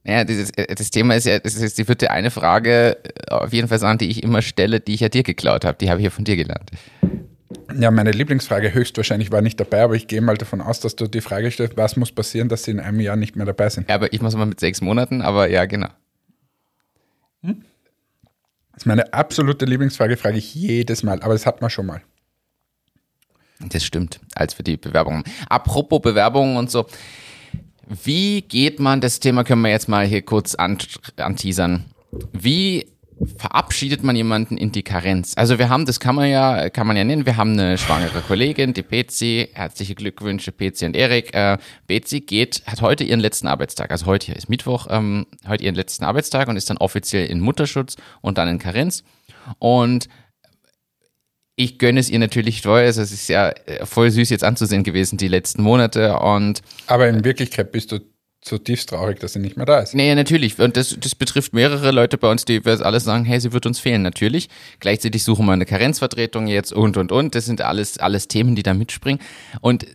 [0.04, 3.32] Ja, dieses, äh, das Thema ist ja, das ist, die wird dir eine Frage äh,
[3.32, 5.76] auf jeden Fall sagen, die ich immer stelle, die ich ja dir geklaut habe.
[5.80, 6.70] Die habe ich ja von dir gelernt.
[7.78, 11.06] Ja, meine Lieblingsfrage höchstwahrscheinlich war nicht dabei, aber ich gehe mal davon aus, dass du
[11.06, 13.88] die Frage stellst, was muss passieren, dass sie in einem Jahr nicht mehr dabei sind.
[13.88, 15.88] Ja, aber ich muss mal mit sechs Monaten, aber ja, genau.
[17.42, 17.54] Das
[18.78, 22.02] ist meine absolute Lieblingsfrage, frage ich jedes Mal, aber das hat man schon mal.
[23.60, 25.22] Das stimmt, als für die Bewerbungen.
[25.48, 26.86] Apropos Bewerbungen und so.
[28.04, 30.78] Wie geht man, das Thema können wir jetzt mal hier kurz an-
[31.16, 31.84] anteasern.
[32.32, 32.86] Wie
[33.36, 35.32] verabschiedet man jemanden in die Karenz?
[35.36, 38.20] Also wir haben, das kann man ja, kann man ja nennen, wir haben eine schwangere
[38.20, 39.48] Kollegin, die Betsy.
[39.52, 41.34] Herzliche Glückwünsche, Betsy und Erik.
[41.34, 43.90] Äh, Betsy geht, hat heute ihren letzten Arbeitstag.
[43.90, 47.96] Also heute ist Mittwoch, ähm, heute ihren letzten Arbeitstag und ist dann offiziell in Mutterschutz
[48.20, 49.02] und dann in Karenz.
[49.58, 50.08] Und
[51.56, 52.80] ich gönne es ihr natürlich voll.
[52.80, 56.18] Also es ist ja äh, voll süß jetzt anzusehen gewesen, die letzten Monate.
[56.18, 58.00] Und Aber in Wirklichkeit bist du
[58.46, 59.94] zutiefst traurig, dass sie nicht mehr da ist.
[59.94, 60.58] nee, natürlich.
[60.58, 63.80] Und das, das betrifft mehrere Leute bei uns, die alles sagen, hey, sie wird uns
[63.80, 64.48] fehlen, natürlich.
[64.80, 67.34] Gleichzeitig suchen wir eine Karenzvertretung jetzt und, und, und.
[67.34, 69.20] Das sind alles, alles Themen, die da mitspringen.
[69.60, 69.86] Und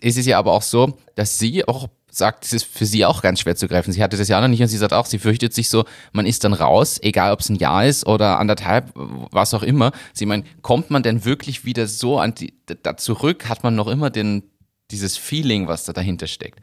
[0.00, 3.22] es ist ja aber auch so, dass sie auch sagt, es ist für sie auch
[3.22, 3.92] ganz schwer zu greifen.
[3.92, 6.26] Sie hatte das ja noch nicht und sie sagt auch, sie fürchtet sich so, man
[6.26, 9.92] ist dann raus, egal ob es ein Jahr ist oder anderthalb, was auch immer.
[10.12, 13.48] Sie meint, kommt man denn wirklich wieder so an die, da zurück?
[13.48, 14.44] Hat man noch immer den,
[14.90, 16.60] dieses Feeling, was da dahinter steckt?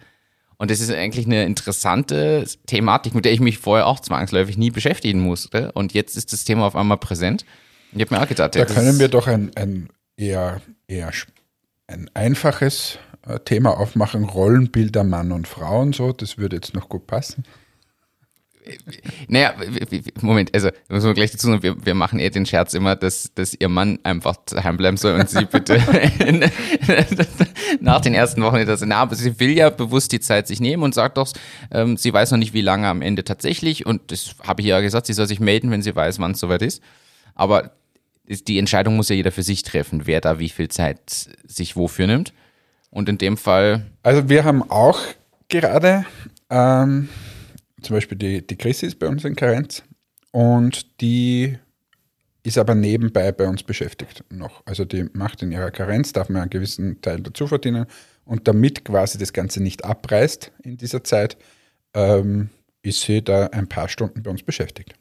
[0.61, 4.69] Und das ist eigentlich eine interessante Thematik, mit der ich mich vorher auch zwangsläufig nie
[4.69, 5.71] beschäftigen musste.
[5.71, 7.45] Und jetzt ist das Thema auf einmal präsent.
[7.91, 11.09] Und ich habe mir auch gedacht, Da können wir doch ein, ein eher, eher
[11.87, 16.89] ein einfaches äh, Thema aufmachen, Rollenbilder Mann und Frau und so, das würde jetzt noch
[16.89, 17.43] gut passen.
[19.27, 19.53] Naja,
[20.21, 23.33] Moment, also muss man gleich dazu sagen, wir, wir machen eher den Scherz immer, dass,
[23.33, 25.77] dass ihr Mann einfach daheim bleiben soll und sie bitte
[27.79, 28.81] nach den ersten Wochen das.
[28.85, 31.31] Na, aber sie will ja bewusst die Zeit sich nehmen und sagt doch,
[31.71, 33.85] ähm, sie weiß noch nicht, wie lange am Ende tatsächlich.
[33.85, 36.39] Und das habe ich ja gesagt, sie soll sich melden, wenn sie weiß, wann es
[36.39, 36.81] soweit ist.
[37.35, 37.71] Aber
[38.27, 40.99] die Entscheidung muss ja jeder für sich treffen, wer da wie viel Zeit
[41.45, 42.33] sich wofür nimmt.
[42.89, 44.99] Und in dem Fall, Also wir haben auch
[45.47, 46.05] gerade,
[46.49, 47.09] ähm,
[47.81, 49.83] zum Beispiel die, die Chrissy ist bei uns in Karenz
[50.31, 51.57] und die
[52.43, 54.63] ist aber nebenbei bei uns beschäftigt noch.
[54.65, 57.85] Also die macht in ihrer Karenz, darf man einen gewissen Teil dazu verdienen
[58.25, 61.37] und damit quasi das Ganze nicht abreißt in dieser Zeit,
[61.93, 62.49] ähm,
[62.81, 64.95] ist sie da ein paar Stunden bei uns beschäftigt.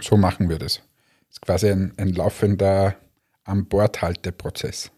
[0.00, 0.76] So machen wir das.
[0.76, 2.96] Das ist quasi ein, ein laufender
[3.44, 4.90] An-Bord-Halteprozess.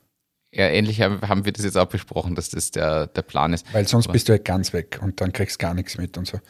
[0.52, 3.72] Ja, ähnlich haben, wir das jetzt auch besprochen, dass das der, der Plan ist.
[3.72, 6.40] Weil sonst bist du halt ganz weg und dann kriegst gar nichts mit und so.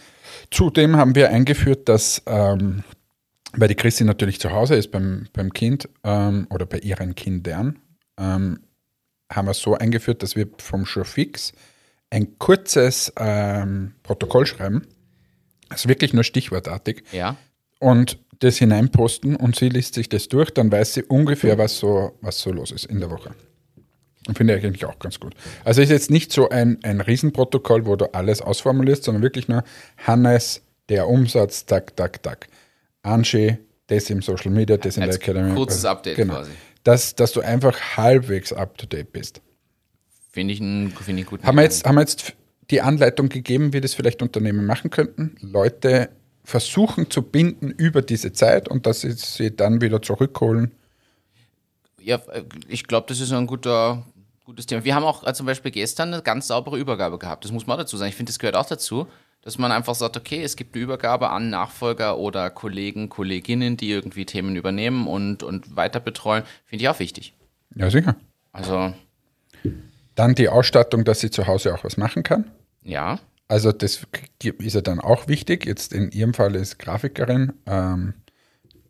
[0.51, 2.83] Zudem haben wir eingeführt, dass, ähm,
[3.53, 7.79] weil die Christi natürlich zu Hause ist beim, beim Kind ähm, oder bei ihren Kindern,
[8.19, 8.61] ähm,
[9.31, 11.53] haben wir so eingeführt, dass wir vom Showfix
[12.09, 14.87] ein kurzes ähm, Protokoll schreiben,
[15.69, 17.37] also wirklich nur stichwortartig, Ja.
[17.79, 22.17] und das hineinposten und sie liest sich das durch, dann weiß sie ungefähr, was so,
[22.23, 23.35] was so los ist in der Woche.
[24.35, 25.35] Finde ich eigentlich auch ganz gut.
[25.65, 29.65] Also ist jetzt nicht so ein, ein Riesenprotokoll, wo du alles ausformulierst, sondern wirklich nur
[29.99, 32.49] Hannes, der Umsatz, tak, tak, tak.
[33.03, 35.55] Angie, das im Social Media, das in Als der Academy.
[35.55, 36.35] kurzes Update genau.
[36.35, 36.51] quasi.
[36.85, 39.41] Dass, dass du einfach halbwegs up to date bist.
[40.31, 41.45] Finde ich einen, finde ich guten.
[41.45, 42.35] Haben wir, jetzt, haben wir jetzt
[42.71, 45.37] die Anleitung gegeben, wie das vielleicht Unternehmen machen könnten?
[45.41, 46.11] Leute
[46.45, 50.73] versuchen zu binden über diese Zeit und dass sie sie dann wieder zurückholen.
[52.01, 52.21] Ja,
[52.69, 54.07] ich glaube, das ist ein guter,
[54.51, 54.85] gutes Thema.
[54.85, 57.45] Wir haben auch äh, zum Beispiel gestern eine ganz saubere Übergabe gehabt.
[57.45, 58.11] Das muss man auch dazu sagen.
[58.11, 59.07] Ich finde, das gehört auch dazu,
[59.43, 63.91] dass man einfach sagt, okay, es gibt eine Übergabe an Nachfolger oder Kollegen, Kolleginnen, die
[63.91, 66.43] irgendwie Themen übernehmen und, und weiter betreuen.
[66.67, 67.33] Finde ich auch wichtig.
[67.75, 68.17] Ja, sicher.
[68.53, 68.93] Also,
[70.17, 72.51] Dann die Ausstattung, dass sie zu Hause auch was machen kann.
[72.83, 73.19] ja.
[73.49, 74.07] Also das
[74.45, 75.67] ist ja dann auch wichtig.
[75.67, 78.15] Jetzt in ihrem Fall ist Grafikerin, ähm,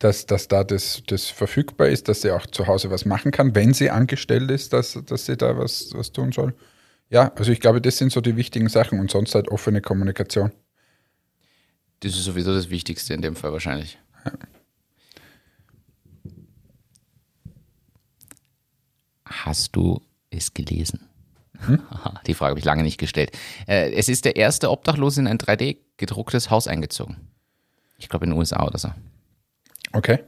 [0.01, 3.55] dass, dass da das, das verfügbar ist, dass sie auch zu Hause was machen kann,
[3.55, 6.55] wenn sie angestellt ist, dass, dass sie da was, was tun soll.
[7.11, 10.53] Ja, also ich glaube, das sind so die wichtigen Sachen und sonst halt offene Kommunikation.
[12.01, 13.99] Das ist sowieso das Wichtigste in dem Fall wahrscheinlich.
[19.27, 21.01] Hast du es gelesen?
[21.59, 23.33] Aha, Die Frage habe ich lange nicht gestellt.
[23.67, 27.29] Äh, es ist der erste Obdachlose in ein 3D gedrucktes Haus eingezogen.
[27.99, 28.91] Ich glaube in den USA oder so.
[29.93, 30.19] Okay.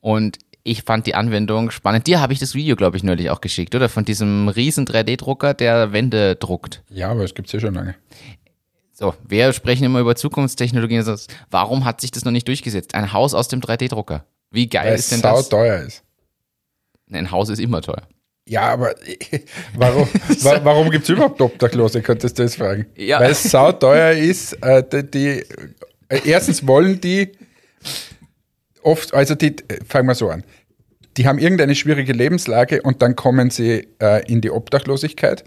[0.00, 2.06] Und ich fand die Anwendung spannend.
[2.06, 3.88] Dir habe ich das Video, glaube ich, neulich auch geschickt, oder?
[3.88, 6.82] Von diesem riesen 3D-Drucker, der Wände druckt.
[6.90, 7.94] Ja, aber es gibt es ja schon lange.
[8.92, 11.04] So, wir sprechen immer über Zukunftstechnologien.
[11.50, 12.94] Warum hat sich das noch nicht durchgesetzt?
[12.94, 14.24] Ein Haus aus dem 3D-Drucker.
[14.50, 15.48] Wie geil Weil ist denn sau das?
[15.48, 16.02] teuer ist.
[17.10, 18.02] Ein Haus ist immer teuer.
[18.46, 18.94] Ja, aber
[19.76, 20.06] warum,
[20.42, 22.86] wa- warum gibt es überhaupt Obdachlose, könntest du das fragen?
[22.96, 23.20] Ja.
[23.20, 25.28] Weil es sauteuer ist, äh, die, die
[26.08, 27.32] äh, erstens wollen die
[28.82, 30.44] oft, also die, äh, fangen wir so an,
[31.16, 35.44] die haben irgendeine schwierige Lebenslage und dann kommen sie äh, in die Obdachlosigkeit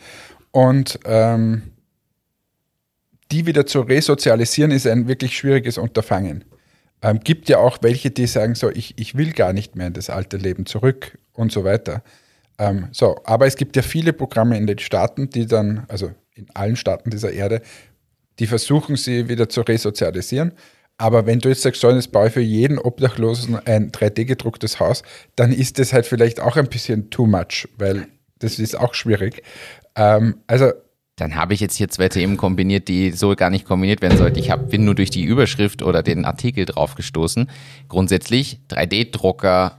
[0.52, 1.64] und ähm,
[3.32, 6.46] die wieder zu resozialisieren ist ein wirklich schwieriges Unterfangen.
[7.02, 9.94] Ähm, gibt ja auch welche, die sagen so, ich, ich will gar nicht mehr in
[9.94, 12.04] das alte Leben zurück und so weiter.
[12.60, 16.48] Ähm, so, aber es gibt ja viele Programme in den Staaten, die dann, also in
[16.54, 17.62] allen Staaten dieser Erde,
[18.40, 20.54] die versuchen sie wieder zu resozialisieren.
[20.98, 25.04] Aber wenn du jetzt sagst, so, jetzt baue ich für jeden Obdachlosen ein 3D-gedrucktes Haus,
[25.36, 28.08] dann ist das halt vielleicht auch ein bisschen too much, weil
[28.40, 29.42] das ist auch schwierig.
[29.96, 30.72] Ähm, also
[31.16, 34.38] Dann habe ich jetzt hier zwei Themen kombiniert, die so gar nicht kombiniert werden sollten.
[34.38, 37.50] Ich hab, bin nur durch die Überschrift oder den Artikel drauf gestoßen.
[37.90, 39.78] Grundsätzlich 3D-Drucker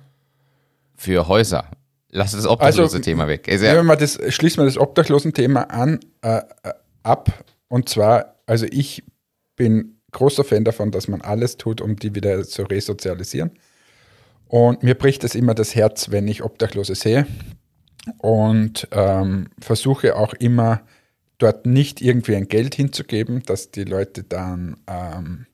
[0.96, 1.70] für Häuser.
[2.10, 3.48] Lass das obdachlose Also, weg.
[3.48, 6.42] Ist Nehmen wir das, schließen wir das Obdachlosen-Thema an, äh, äh,
[7.02, 7.44] ab.
[7.68, 9.02] Und zwar, also ich
[9.56, 13.50] bin großer Fan davon, dass man alles tut, um die wieder zu resozialisieren.
[14.46, 17.26] Und mir bricht es immer das Herz, wenn ich Obdachlose sehe.
[18.18, 20.82] Und ähm, versuche auch immer
[21.38, 25.46] dort nicht irgendwie ein Geld hinzugeben, dass die Leute dann ähm,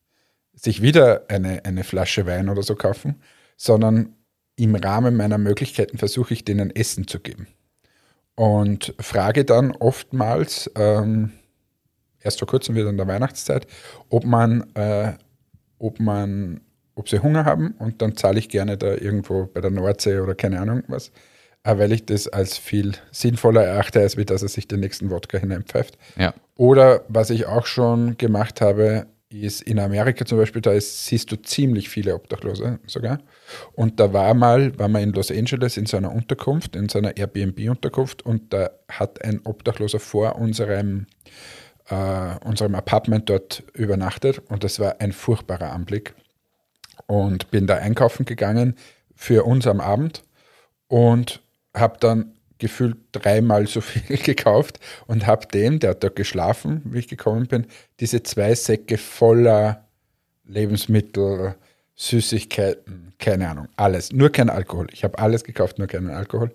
[0.54, 3.22] sich wieder eine, eine Flasche Wein oder so kaufen,
[3.56, 4.14] sondern
[4.56, 7.46] im Rahmen meiner Möglichkeiten versuche ich denen Essen zu geben.
[8.34, 11.32] Und frage dann oftmals, ähm,
[12.20, 13.66] erst vor kurzem wieder in der Weihnachtszeit,
[14.08, 15.12] ob man, äh,
[15.78, 16.60] ob man,
[16.94, 20.34] ob sie Hunger haben und dann zahle ich gerne da irgendwo bei der Nordsee oder
[20.34, 21.08] keine Ahnung was,
[21.64, 25.10] äh, weil ich das als viel sinnvoller erachte, als wie dass er sich den nächsten
[25.10, 25.98] Wodka hineinpfeift.
[26.16, 26.34] ja.
[26.56, 31.30] Oder was ich auch schon gemacht habe, ist in Amerika zum Beispiel, da ist, siehst
[31.30, 33.20] du ziemlich viele Obdachlose sogar.
[33.72, 36.98] Und da war mal, war man in Los Angeles in so einer Unterkunft, in so
[36.98, 41.06] einer Airbnb-Unterkunft und da hat ein Obdachloser vor unserem,
[41.90, 46.14] äh, unserem Apartment dort übernachtet und das war ein furchtbarer Anblick.
[47.06, 48.76] Und bin da einkaufen gegangen
[49.16, 50.22] für uns am Abend
[50.86, 51.42] und
[51.74, 57.00] habe dann gefühlt dreimal so viel gekauft und habe dem, der hat dort geschlafen, wie
[57.00, 57.66] ich gekommen bin,
[57.98, 59.88] diese zwei Säcke voller
[60.44, 61.56] Lebensmittel,
[61.96, 64.86] Süßigkeiten, keine Ahnung, alles, nur kein Alkohol.
[64.92, 66.50] Ich habe alles gekauft, nur keinen Alkohol.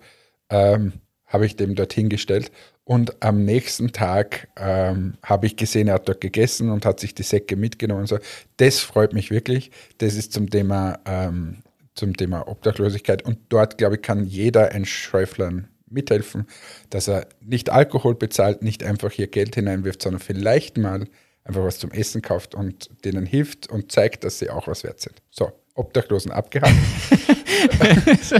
[0.48, 0.94] Ähm,
[1.26, 2.50] habe ich dem dorthin gestellt
[2.86, 7.16] und am nächsten Tag ähm, habe ich gesehen, er hat dort gegessen und hat sich
[7.16, 8.02] die Säcke mitgenommen.
[8.02, 8.20] Und so.
[8.58, 9.72] Das freut mich wirklich.
[9.98, 11.64] Das ist zum Thema, ähm,
[11.96, 13.22] zum Thema Obdachlosigkeit.
[13.22, 16.46] Und dort, glaube ich, kann jeder ein Schäuflein mithelfen,
[16.88, 21.08] dass er nicht Alkohol bezahlt, nicht einfach hier Geld hineinwirft, sondern vielleicht mal
[21.42, 25.00] einfach was zum Essen kauft und denen hilft und zeigt, dass sie auch was wert
[25.00, 25.22] sind.
[25.32, 26.74] So, Obdachlosen abgehakt.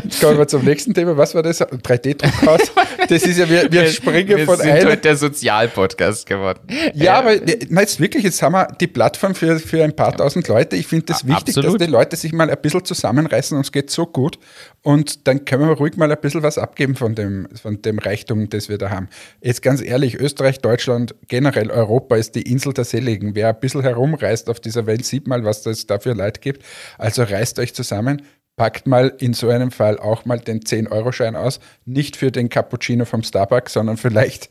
[0.04, 1.16] Jetzt kommen wir zum nächsten Thema.
[1.16, 1.60] Was war das?
[1.60, 2.60] 3D-Druckhaus?
[3.08, 6.58] Das ist ja, wir, wir springen wir von einem heute der Sozialpodcast geworden.
[6.92, 7.36] ja, Äh, aber
[7.68, 10.74] na, jetzt wirklich, jetzt haben wir die Plattform für, für ein paar tausend Leute.
[10.74, 11.80] Ich finde das wichtig, absolut.
[11.80, 14.40] dass die Leute sich mal ein bisschen zusammenreißen und es geht so gut.
[14.82, 18.48] Und dann können wir ruhig mal ein bisschen was abgeben von dem, von dem Reichtum,
[18.48, 19.08] das wir da haben.
[19.40, 23.34] Jetzt ganz ehrlich, Österreich, Deutschland, generell Europa ist die Insel der Seligen.
[23.34, 26.64] Wer ein bisschen herumreist auf dieser Welt, sieht mal, was es da für Leid gibt.
[26.98, 28.22] Also reißt euch zusammen.
[28.56, 31.60] Packt mal in so einem Fall auch mal den 10-Euro-Schein aus.
[31.84, 34.48] Nicht für den Cappuccino vom Starbucks, sondern vielleicht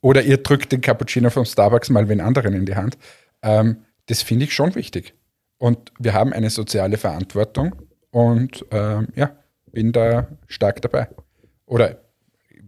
[0.00, 2.96] oder ihr drückt den Cappuccino vom Starbucks mal wen anderen in die Hand.
[3.42, 5.14] Ähm, das finde ich schon wichtig.
[5.58, 7.74] Und wir haben eine soziale Verantwortung
[8.10, 9.36] und ähm, ja,
[9.72, 11.08] bin da stark dabei.
[11.64, 12.02] Oder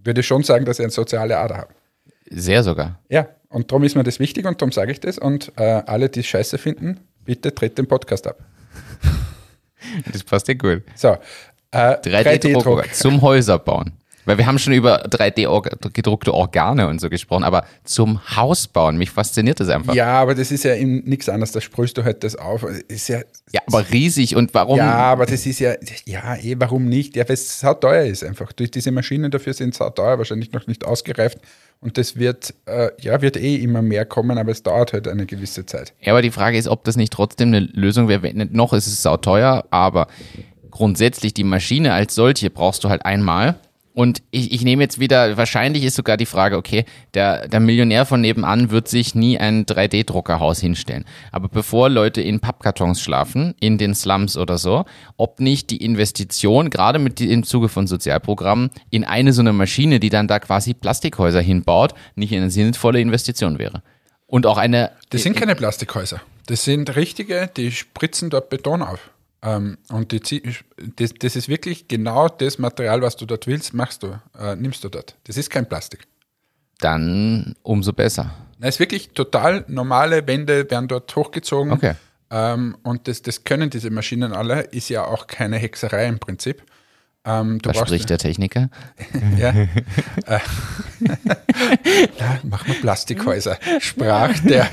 [0.03, 1.75] würde schon sagen, dass ich eine soziale Ader habe.
[2.31, 2.99] Sehr sogar.
[3.09, 5.19] Ja, und darum ist mir das wichtig und darum sage ich das.
[5.19, 8.39] Und äh, alle, die es scheiße finden, bitte tritt den Podcast ab.
[10.13, 10.83] Das passt dir gut.
[10.95, 11.17] So,
[11.71, 13.93] äh, 3D-Drucker zum Häuserbauen.
[14.29, 19.59] Weil wir haben schon über 3D-gedruckte Organe und so gesprochen, aber zum Hausbauen, mich fasziniert
[19.59, 19.95] das einfach.
[19.95, 21.53] Ja, aber das ist ja nichts anderes.
[21.53, 22.63] Da sprühst du halt das auf.
[22.89, 23.21] Ist ja,
[23.53, 24.77] Ja, aber riesig und warum?
[24.77, 27.17] Ja, aber das ist ja, ja, eh, warum nicht?
[27.17, 28.53] Ja, weil es sauteuer ist einfach.
[28.53, 31.39] Durch diese Maschinen dafür sind sauteuer, wahrscheinlich noch nicht ausgereift.
[31.81, 35.25] Und das wird, äh, ja, wird eh immer mehr kommen, aber es dauert halt eine
[35.25, 35.95] gewisse Zeit.
[36.03, 38.31] Ja, aber die Frage ist, ob das nicht trotzdem eine Lösung wäre.
[38.35, 40.07] Noch ist es sauteuer, aber
[40.71, 43.59] grundsätzlich die Maschine als solche brauchst du halt einmal
[43.99, 46.85] Und ich, ich nehme jetzt wieder, wahrscheinlich ist sogar die Frage, okay,
[47.15, 51.05] der, der Millionär von nebenan wird sich nie ein 3D-Druckerhaus hinstellen.
[51.33, 54.85] Aber bevor Leute in Pappkartons schlafen, in den Slums oder so,
[55.17, 59.99] ob nicht die Investition, gerade mit im Zuge von Sozialprogrammen, in eine so eine Maschine,
[59.99, 63.83] die dann da quasi Plastikhäuser hinbaut, nicht eine sinnvolle Investition wäre.
[64.29, 64.93] Und auch eine.
[65.11, 66.21] Das sind keine Plastikhäuser.
[66.47, 69.11] Das sind richtige, die spritzen dort Beton auf.
[69.43, 70.43] Ähm, und die,
[70.97, 74.83] das, das, ist wirklich genau das Material, was du dort willst, machst du, äh, nimmst
[74.83, 75.17] du dort.
[75.25, 76.07] Das ist kein Plastik.
[76.81, 78.35] Dann umso besser.
[78.61, 81.73] Es ist wirklich total normale Wände werden dort hochgezogen.
[81.73, 81.95] Okay.
[82.31, 86.63] Ähm, und das, das können diese Maschinen alle, ist ja auch keine Hexerei im Prinzip.
[87.25, 88.71] Ähm, da spricht der Techniker.
[89.39, 89.51] ja.
[89.51, 89.69] äh,
[92.19, 93.59] ja, mach mal Plastikhäuser.
[93.81, 94.69] Sprach der,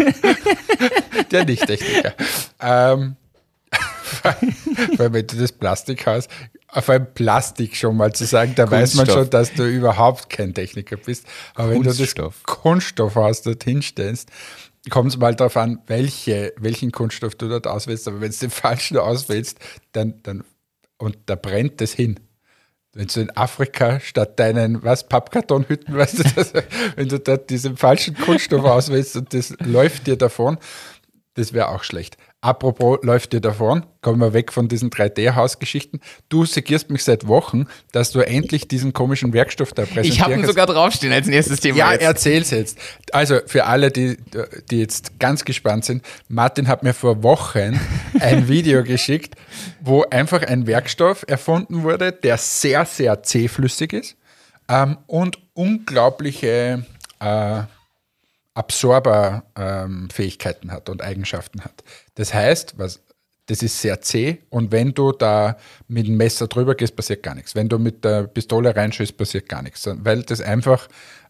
[1.31, 2.13] der Nicht-Techniker.
[2.59, 3.15] Ähm,
[4.97, 6.29] weil wenn du das Plastik hast,
[6.67, 10.53] auf ein Plastik schon mal zu sagen, da weiß man schon, dass du überhaupt kein
[10.53, 11.25] Techniker bist.
[11.53, 14.29] Aber wenn du das Kunststoff hast, dort hinstellst,
[14.89, 18.07] kommt es mal darauf an, welche, welchen Kunststoff du dort auswählst.
[18.07, 19.59] Aber wenn du den falschen auswählst,
[19.93, 20.43] dann, dann
[20.97, 22.19] und da brennt es hin.
[22.93, 26.53] Wenn du in Afrika statt deinen, was, Pappkartonhütten, weißt du das,
[26.95, 30.57] wenn du dort diesen falschen Kunststoff auswählst und das läuft dir davon,
[31.33, 32.17] das wäre auch schlecht.
[32.45, 35.99] Apropos läuft dir davon, kommen wir weg von diesen 3D-Hausgeschichten.
[36.29, 40.09] Du segierst mich seit Wochen, dass du endlich diesen komischen Werkstoff da präsentierst.
[40.11, 41.79] Ich habe ihn sogar draufstehen als nächstes Thema.
[41.79, 42.03] Ja, jetzt.
[42.03, 42.77] erzähl's jetzt.
[43.11, 44.17] Also für alle, die,
[44.69, 47.79] die jetzt ganz gespannt sind, Martin hat mir vor Wochen
[48.19, 49.33] ein Video geschickt,
[49.81, 54.17] wo einfach ein Werkstoff erfunden wurde, der sehr, sehr zähflüssig ist
[54.69, 56.85] ähm, und unglaubliche
[57.19, 57.61] äh,
[58.55, 61.83] Absorberfähigkeiten ähm, hat und Eigenschaften hat.
[62.15, 63.01] Das heißt, was,
[63.45, 67.35] das ist sehr zäh und wenn du da mit dem Messer drüber gehst, passiert gar
[67.35, 67.53] nichts.
[67.53, 70.87] Wenn du mit der Pistole reinschießt, passiert gar nichts, weil das einfach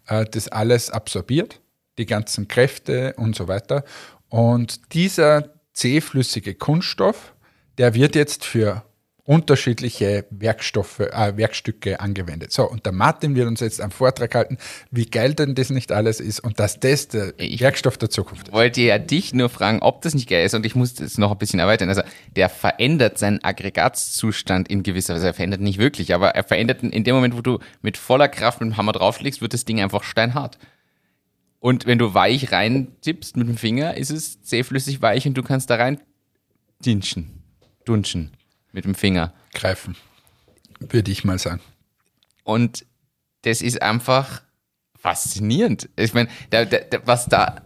[0.07, 1.61] äh, das alles absorbiert,
[1.97, 3.83] die ganzen Kräfte und so weiter.
[4.29, 7.33] Und dieser zähflüssige Kunststoff,
[7.77, 8.83] der wird jetzt für
[9.25, 12.51] unterschiedliche Werkstoffe, äh, Werkstücke angewendet.
[12.51, 14.59] So, und der Martin wird uns jetzt einen Vortrag halten,
[14.91, 18.43] wie geil denn das nicht alles ist und dass das der ich Werkstoff der Zukunft
[18.43, 18.47] ist.
[18.49, 21.17] Ich wollte ja dich nur fragen, ob das nicht geil ist und ich muss das
[21.17, 21.89] noch ein bisschen erweitern.
[21.89, 22.03] Also
[22.35, 25.27] der verändert seinen Aggregatzustand in gewisser Weise.
[25.27, 28.61] Er verändert nicht wirklich, aber er verändert in dem Moment, wo du mit voller Kraft
[28.61, 30.59] mit dem Hammer draufschlägst, wird das Ding einfach steinhart.
[31.59, 35.41] Und wenn du weich rein tippst mit dem Finger, ist es zähflüssig weich und du
[35.41, 35.99] kannst da rein
[36.85, 37.41] dinschen,
[37.85, 38.29] dunschen
[38.75, 39.33] mit dem Finger.
[39.53, 39.95] Greifen,
[40.79, 41.61] würde ich mal sagen.
[42.43, 42.85] Und
[43.41, 44.41] das ist einfach
[44.99, 45.89] faszinierend.
[45.95, 47.61] Ich meine, da, da, was da,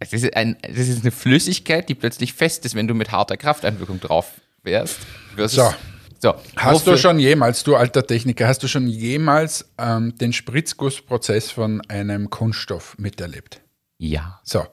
[0.00, 3.36] das ist, ein, das ist eine Flüssigkeit, die plötzlich fest ist, wenn du mit harter
[3.36, 5.00] Krafteinwirkung drauf wärst.
[5.36, 5.72] So.
[6.18, 6.34] so.
[6.56, 11.82] Hast du schon jemals, du alter Techniker, hast du schon jemals ähm, den Spritzgussprozess von
[11.88, 13.60] einem Kunststoff miterlebt?
[13.98, 14.40] Ja.
[14.44, 14.66] So.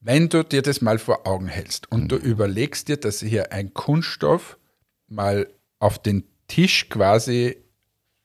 [0.00, 2.08] Wenn du dir das mal vor Augen hältst und mhm.
[2.08, 4.58] du überlegst dir, dass hier ein Kunststoff
[5.08, 5.48] mal
[5.78, 7.56] auf den Tisch quasi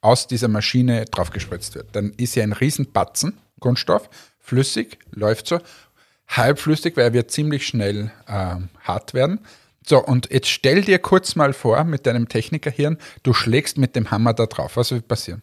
[0.00, 1.94] aus dieser Maschine draufgespritzt wird.
[1.96, 4.10] Dann ist ja ein Riesenbatzen Kunststoff,
[4.40, 5.58] flüssig, läuft so,
[6.28, 9.40] halbflüssig, weil er wird ziemlich schnell äh, hart werden.
[9.86, 14.10] So, und jetzt stell dir kurz mal vor, mit deinem Technikerhirn, du schlägst mit dem
[14.10, 14.76] Hammer da drauf.
[14.76, 15.40] Was wird passieren?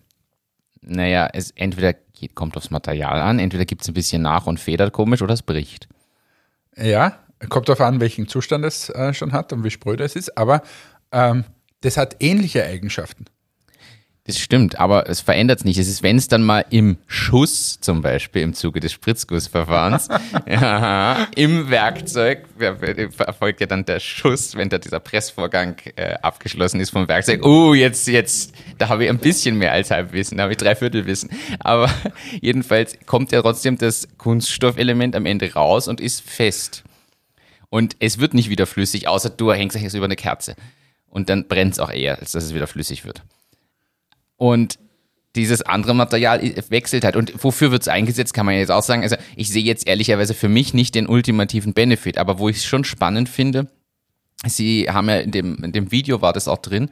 [0.82, 4.60] Naja, es entweder geht, kommt aufs Material an, entweder gibt es ein bisschen nach und
[4.60, 5.88] federt komisch oder es bricht.
[6.76, 7.18] Ja,
[7.50, 10.62] kommt darauf an, welchen Zustand es äh, schon hat und wie spröde es ist, aber
[11.12, 11.46] ähm,
[11.82, 13.26] das hat ähnliche Eigenschaften.
[14.26, 15.80] Das stimmt, aber es verändert es nicht.
[15.80, 20.10] Es ist, wenn es dann mal im Schuss, zum Beispiel im Zuge des Spritzgussverfahrens,
[20.48, 26.92] ja, im Werkzeug, erfolgt ja dann der Schuss, wenn da dieser Pressvorgang äh, abgeschlossen ist
[26.92, 27.44] vom Werkzeug.
[27.44, 31.32] Oh, jetzt, jetzt, da habe ich ein bisschen mehr als Halbwissen, da habe ich Dreiviertelwissen.
[31.60, 31.92] Aber
[32.42, 36.84] jedenfalls kommt ja trotzdem das Kunststoffelement am Ende raus und ist fest.
[37.70, 40.56] Und es wird nicht wieder flüssig, außer du hängst es über eine Kerze
[41.12, 43.22] und dann brennt es auch eher, als dass es wieder flüssig wird.
[44.38, 44.80] Und
[45.36, 47.16] dieses andere Material wechselt halt.
[47.16, 49.04] Und wofür wird es eingesetzt, kann man jetzt auch sagen.
[49.04, 52.66] Also ich sehe jetzt ehrlicherweise für mich nicht den ultimativen Benefit, aber wo ich es
[52.66, 53.68] schon spannend finde,
[54.46, 56.90] Sie haben ja in dem, in dem Video war das auch drin,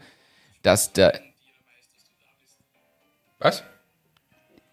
[0.61, 1.19] dass der.
[3.39, 3.63] Was?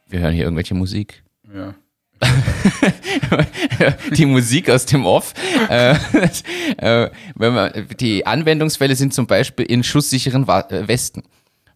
[0.08, 1.22] Wir hören hier irgendwelche Musik.
[1.52, 1.74] Ja.
[4.16, 5.34] die Musik aus dem Off.
[5.68, 5.96] Äh,
[6.78, 11.24] äh, wenn man, die Anwendungsfälle sind zum Beispiel in schusssicheren äh, Westen,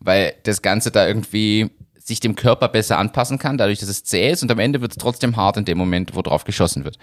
[0.01, 4.31] weil das Ganze da irgendwie sich dem Körper besser anpassen kann, dadurch, dass es zäh
[4.31, 6.99] ist und am Ende wird es trotzdem hart in dem Moment, wo drauf geschossen wird.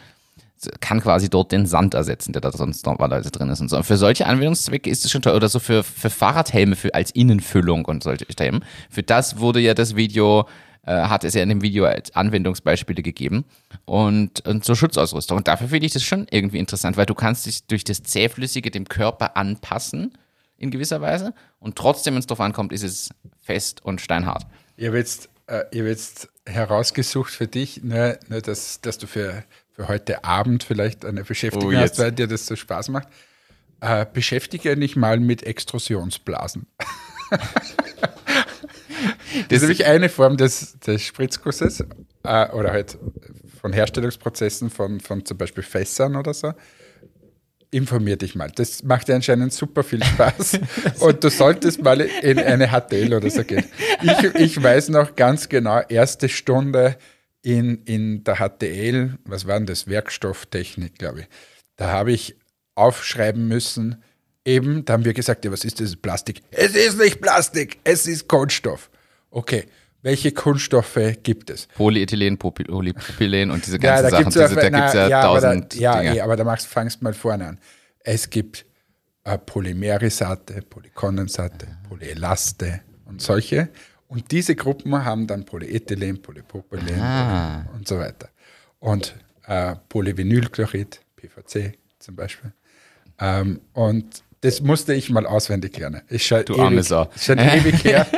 [0.80, 3.78] kann quasi dort den Sand ersetzen, der da sonst normalerweise drin ist und so.
[3.78, 5.36] Und für solche Anwendungszwecke ist es schon toll.
[5.36, 8.66] Oder so für, für Fahrradhelme für, als Innenfüllung und solche Themen.
[8.90, 10.48] Für das wurde ja das Video,
[10.88, 13.44] äh, hat es ja in dem Video als Anwendungsbeispiele gegeben.
[13.84, 15.38] Und, und so Schutzausrüstung.
[15.38, 18.72] Und dafür finde ich das schon irgendwie interessant, weil du kannst dich durch das Zähflüssige
[18.72, 20.18] dem Körper anpassen
[20.58, 21.34] in gewisser Weise.
[21.60, 23.10] Und trotzdem, wenn es drauf ankommt, ist es
[23.42, 24.48] fest und steinhart.
[24.78, 29.08] Ich habe jetzt, äh, ich hab jetzt herausgesucht für dich, nur, nur dass, dass du
[29.08, 33.10] für, für heute Abend vielleicht eine Beschäftigung Oh, hast, weil dir das so Spaß macht.
[33.82, 36.66] Äh, beschäftige dich mal mit Extrusionsblasen.
[39.50, 41.84] Das ist nämlich eine Form des, des Spritzgusses
[42.24, 42.98] äh, oder halt
[43.62, 46.54] von Herstellungsprozessen von, von zum Beispiel Fässern oder so.
[47.70, 48.50] Informier dich mal.
[48.56, 50.60] Das macht dir anscheinend super viel Spaß.
[51.00, 53.66] Und du solltest mal in eine HTL oder so gehen.
[54.02, 56.98] Ich, ich weiß noch ganz genau, erste Stunde
[57.42, 59.88] in, in der HTL, was war denn das?
[59.88, 61.28] Werkstofftechnik, glaube ich.
[61.76, 62.36] Da habe ich
[62.76, 64.04] aufschreiben müssen,
[64.46, 66.42] eben, da haben wir gesagt, ja, was ist das Plastik?
[66.52, 68.90] Es ist nicht Plastik, es ist Kunststoff.
[69.38, 69.66] Okay,
[70.02, 71.68] welche Kunststoffe gibt es?
[71.68, 74.24] Polyethylen, Poly- Polypropylen und diese Ja, ganzen da Sachen.
[74.24, 76.16] ja, Diese, da gibt es ja, ja, aber da, tausend ja, Dinge.
[76.16, 77.60] eh, aber da machst, fangst mal vorne an.
[78.00, 78.66] Es gibt
[79.26, 83.70] äh, Polymerisate, Polykondensate, Polyelaste und solche.
[84.08, 87.66] Und diese Gruppen haben dann Polyethylen, Polypropylen Ah.
[87.76, 88.30] und so weiter.
[88.80, 89.14] Und
[89.46, 92.54] äh, Polyvinylchlorid, PVC zum Beispiel.
[93.20, 96.02] Ähm, und das musste ich mal auswendig lernen.
[96.08, 97.10] Ist schon Du arme ewig, Sau.
[97.16, 98.08] Ist schon ewig her.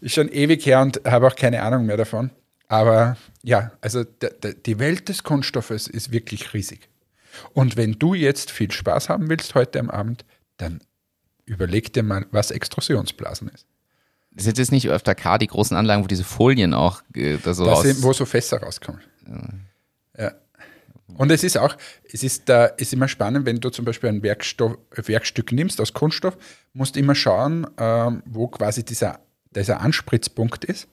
[0.00, 2.30] Ist schon ewig her und habe auch keine Ahnung mehr davon.
[2.68, 6.88] Aber ja, also die Welt des Kunststoffes ist wirklich riesig.
[7.52, 10.24] Und wenn du jetzt viel Spaß haben willst heute am Abend,
[10.56, 10.80] dann
[11.44, 13.66] überleg dir mal, was Extrusionsblasen ist.
[14.30, 17.36] Das ist jetzt nicht auf der K die großen Anlagen, wo diese Folien auch äh,
[17.42, 17.82] da so Das raus...
[17.82, 19.02] sind, wo so Fässer rauskommen.
[20.18, 20.32] Ja.
[21.14, 21.76] Und es ist auch,
[22.10, 25.92] es ist da, ist immer spannend, wenn du zum Beispiel ein Werkstoff, Werkstück nimmst aus
[25.92, 26.36] Kunststoff,
[26.72, 29.20] musst immer schauen, ähm, wo quasi dieser,
[29.56, 30.88] dieser Anspritzpunkt ist.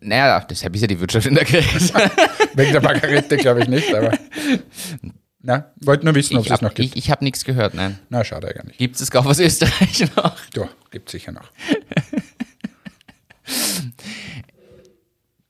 [0.00, 1.92] Naja, deshalb ist ja die Wirtschaft in der Krise.
[2.54, 4.12] Wegen der Margarete glaube ich nicht, aber.
[5.44, 6.96] Na, wollte nur wissen, ob es es noch habe gibt.
[6.96, 7.98] ich, ich hab nichts gehört, nein.
[8.10, 8.78] Na, schade eigentlich.
[8.78, 10.36] Gibt es Kauf aus Österreich noch?
[10.54, 11.50] Doch, gibt sicher noch.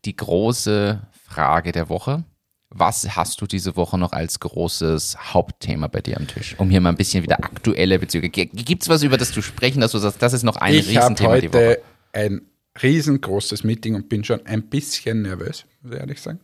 [0.05, 2.25] Die große Frage der Woche.
[2.75, 6.55] Was hast du diese Woche noch als großes Hauptthema bei dir am Tisch?
[6.59, 8.31] Um hier mal ein bisschen wieder aktuelle Bezüge.
[8.31, 10.97] Gibt es was, über das du sprechen, dass du sagst, das ist noch ein Ich
[10.97, 11.59] habe Riesenthema die Woche?
[11.59, 11.83] heute
[12.15, 12.43] ein
[12.83, 16.41] riesengroßes Meeting und bin schon ein bisschen nervös, muss ich ehrlich sagen.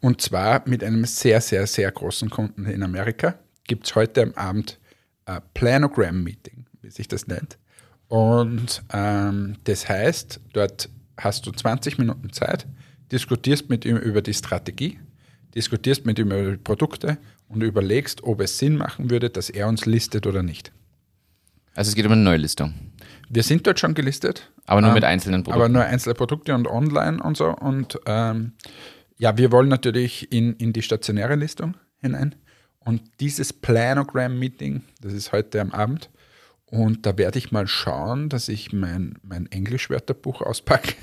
[0.00, 3.38] Und zwar mit einem sehr, sehr, sehr großen Kunden in Amerika.
[3.64, 4.80] Gibt es heute am Abend
[5.26, 7.58] ein Planogram-Meeting, wie sich das nennt.
[8.12, 12.66] Und ähm, das heißt, dort hast du 20 Minuten Zeit,
[13.10, 14.98] diskutierst mit ihm über die Strategie,
[15.54, 17.16] diskutierst mit ihm über die Produkte
[17.48, 20.72] und überlegst, ob es Sinn machen würde, dass er uns listet oder nicht.
[21.74, 22.74] Also es geht um eine Neulistung.
[23.30, 24.52] Wir sind dort schon gelistet.
[24.66, 25.62] Aber nur Ähm, mit einzelnen Produkten.
[25.62, 27.46] Aber nur einzelne Produkte und online und so.
[27.46, 28.52] Und ähm,
[29.16, 32.34] ja, wir wollen natürlich in, in die stationäre Listung hinein.
[32.78, 36.10] Und dieses Planogram-Meeting, das ist heute am Abend.
[36.72, 40.94] Und da werde ich mal schauen, dass ich mein, mein Englisch-Wörterbuch auspacke,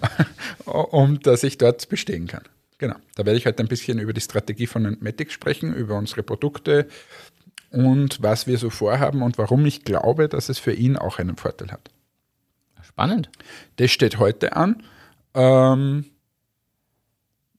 [0.64, 2.44] um dass ich dort bestehen kann.
[2.78, 2.94] Genau.
[3.14, 6.88] Da werde ich heute ein bisschen über die Strategie von Entmatics sprechen, über unsere Produkte
[7.68, 11.36] und was wir so vorhaben und warum ich glaube, dass es für ihn auch einen
[11.36, 11.90] Vorteil hat.
[12.82, 13.28] Spannend.
[13.76, 14.82] Das steht heute an.
[15.34, 16.06] Ähm,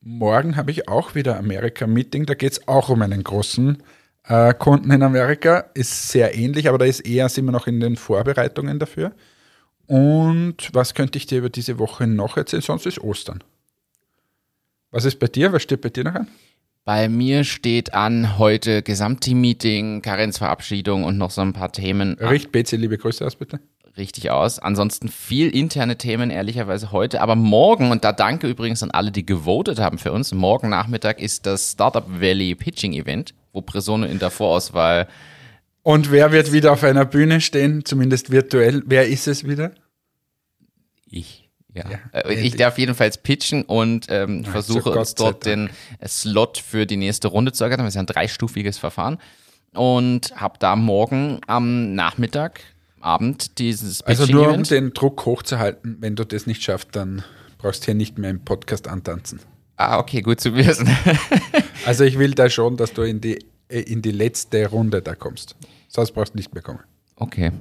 [0.00, 2.26] morgen habe ich auch wieder Amerika-Meeting.
[2.26, 3.80] Da geht es auch um einen großen
[4.26, 5.66] äh, Kunden in Amerika.
[5.74, 9.12] Ist sehr ähnlich, aber da ist eher, sind wir noch in den Vorbereitungen dafür.
[9.86, 12.62] Und was könnte ich dir über diese Woche noch erzählen?
[12.62, 13.44] Sonst ist Ostern.
[14.90, 15.52] Was ist bei dir?
[15.52, 16.28] Was steht bei dir noch an?
[16.84, 22.14] Bei mir steht an heute Gesamtteam-Meeting, Karenzverabschiedung und noch so ein paar Themen.
[22.20, 23.58] Richt BC liebe Grüße aus, bitte.
[23.96, 24.58] Richtig aus.
[24.58, 27.20] Ansonsten viel interne Themen, ehrlicherweise heute.
[27.20, 31.20] Aber morgen, und da danke übrigens an alle, die gewotet haben für uns, morgen Nachmittag
[31.20, 35.08] ist das Startup Valley Pitching Event, wo Presono in der Vorauswahl.
[35.82, 38.82] Und wer wird wieder auf einer Bühne stehen, zumindest virtuell?
[38.84, 39.72] Wer ist es wieder?
[41.06, 41.48] Ich.
[41.72, 41.84] Ja.
[41.90, 41.98] ja.
[42.12, 45.70] Äh, ich darf jedenfalls pitchen und ähm, Nein, versuche uns dort den
[46.06, 47.86] Slot für die nächste Runde zu ergattern.
[47.86, 49.18] Das ist ein dreistufiges Verfahren.
[49.72, 52.60] Und habe da morgen am Nachmittag,
[53.00, 57.22] Abend dieses Pitching Also nur um den Druck hochzuhalten, wenn du das nicht schaffst, dann
[57.58, 59.40] brauchst du hier nicht mehr im Podcast antanzen.
[59.76, 60.88] Ah, okay, gut zu wissen.
[61.86, 65.14] also ich will da schon, dass du in die, äh, in die letzte Runde da
[65.14, 65.56] kommst.
[65.88, 66.80] Sonst brauchst du nicht mehr kommen.
[67.16, 67.52] Okay.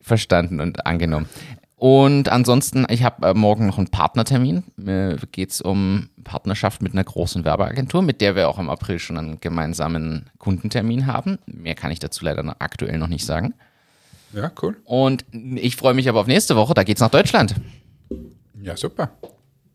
[0.00, 1.28] Verstanden und angenommen.
[1.76, 4.62] Und ansonsten, ich habe äh, morgen noch einen Partnertermin.
[4.86, 8.98] Äh, Geht es um Partnerschaft mit einer großen Werbeagentur, mit der wir auch im April
[8.98, 11.38] schon einen gemeinsamen Kundentermin haben.
[11.46, 13.54] Mehr kann ich dazu leider aktuell noch nicht sagen.
[14.32, 14.76] Ja, cool.
[14.84, 17.54] Und ich freue mich aber auf nächste Woche, da geht es nach Deutschland.
[18.62, 19.10] Ja, super.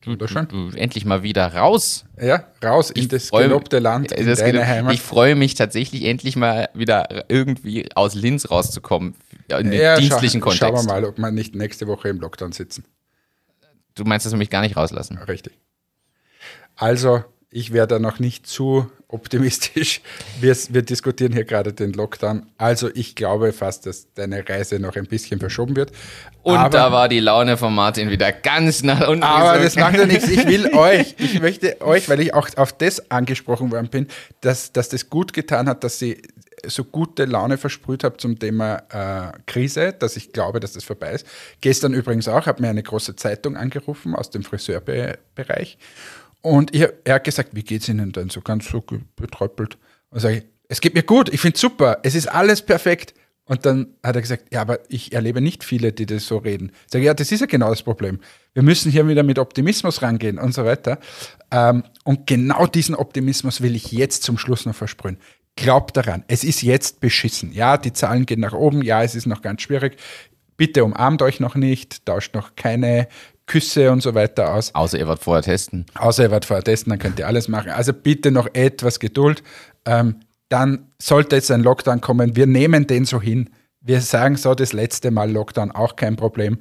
[0.01, 2.05] Du, du, du, endlich mal wieder raus.
[2.21, 4.93] Ja, raus in ich das freu, gelobte Land, in deine gelobte, Heimat.
[4.93, 9.15] Ich freue mich tatsächlich endlich mal wieder irgendwie aus Linz rauszukommen
[9.49, 10.59] in den ja, dienstlichen schau, Kontext.
[10.59, 12.85] Schauen wir mal, ob wir nicht nächste Woche im Lockdown sitzen.
[13.95, 15.17] Du meinst, dass wir mich gar nicht rauslassen?
[15.17, 15.57] Richtig.
[16.75, 20.01] Also, ich wäre da noch nicht zu optimistisch.
[20.39, 22.45] Wir, wir, diskutieren hier gerade den Lockdown.
[22.57, 25.91] Also ich glaube fast, dass deine Reise noch ein bisschen verschoben wird.
[26.43, 29.23] Und aber, da war die Laune von Martin wieder ganz nach unten.
[29.23, 30.29] Aber das macht ja nichts.
[30.29, 34.07] Ich will euch, ich möchte euch, weil ich auch auf das angesprochen worden bin,
[34.41, 36.21] dass, dass das gut getan hat, dass sie
[36.65, 41.13] so gute Laune versprüht habe zum Thema äh, Krise, dass ich glaube, dass das vorbei
[41.13, 41.25] ist.
[41.61, 45.77] Gestern übrigens auch, habe mir eine große Zeitung angerufen aus dem Friseurbereich
[46.41, 48.83] und ich, er hat gesagt, wie geht es Ihnen denn so ganz so
[49.15, 49.77] betröppelt?
[50.09, 53.13] Und sage ich, es geht mir gut, ich finde super, es ist alles perfekt.
[53.49, 56.71] Und dann hat er gesagt, ja, aber ich erlebe nicht viele, die das so reden.
[56.85, 58.19] Ich sage, ja, das ist ja genau das Problem.
[58.53, 60.99] Wir müssen hier wieder mit Optimismus rangehen und so weiter.
[61.49, 65.17] Ähm, und genau diesen Optimismus will ich jetzt zum Schluss noch versprühen.
[65.55, 67.51] Glaubt daran, es ist jetzt beschissen.
[67.51, 68.83] Ja, die Zahlen gehen nach oben.
[68.83, 69.97] Ja, es ist noch ganz schwierig.
[70.55, 73.07] Bitte umarmt euch noch nicht, tauscht noch keine
[73.49, 74.73] Küsse und so weiter aus.
[74.73, 75.85] Außer ihr wollt vorher testen.
[75.95, 77.71] Außer ihr wollt vorher testen, dann könnt ihr alles machen.
[77.71, 79.43] Also bitte noch etwas Geduld.
[79.85, 82.35] Ähm, dann sollte jetzt ein Lockdown kommen.
[82.35, 83.49] Wir nehmen den so hin.
[83.81, 86.59] Wir sagen so, das letzte Mal Lockdown auch kein Problem.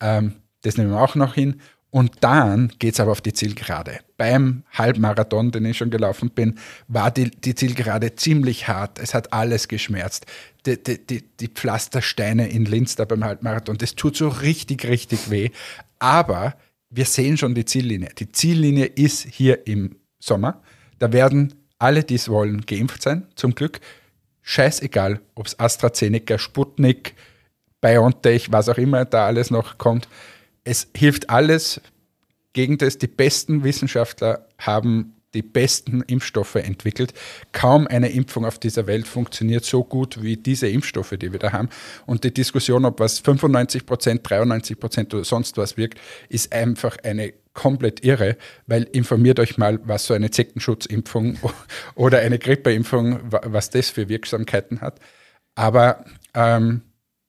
[0.00, 1.60] Ähm, das nehmen wir auch noch hin.
[1.90, 4.00] Und dann geht es aber auf die Zielgerade.
[4.18, 8.98] Beim Halbmarathon, den ich schon gelaufen bin, war die, die Zielgerade ziemlich hart.
[8.98, 10.26] Es hat alles geschmerzt.
[10.66, 15.30] Die, die, die, die Pflastersteine in Linz da beim Halbmarathon, das tut so richtig, richtig
[15.30, 15.50] weh.
[15.98, 16.56] Aber
[16.90, 18.10] wir sehen schon die Ziellinie.
[18.18, 20.62] Die Ziellinie ist hier im Sommer.
[20.98, 23.80] Da werden alle, die es wollen, geimpft sein, zum Glück.
[24.42, 27.14] Scheißegal, ob es AstraZeneca, Sputnik,
[27.80, 30.06] BioNTech, was auch immer da alles noch kommt
[30.68, 31.80] es hilft alles
[32.52, 32.98] gegen das.
[32.98, 37.12] Die besten Wissenschaftler haben die besten Impfstoffe entwickelt.
[37.52, 41.52] Kaum eine Impfung auf dieser Welt funktioniert so gut wie diese Impfstoffe, die wir da
[41.52, 41.68] haben.
[42.06, 46.96] Und die Diskussion, ob was 95 Prozent, 93 Prozent oder sonst was wirkt, ist einfach
[47.02, 51.38] eine komplett irre, weil informiert euch mal, was so eine Zeckenschutzimpfung
[51.94, 54.98] oder eine Grippeimpfung, was das für Wirksamkeiten hat.
[55.54, 56.04] Aber
[56.34, 56.82] ähm,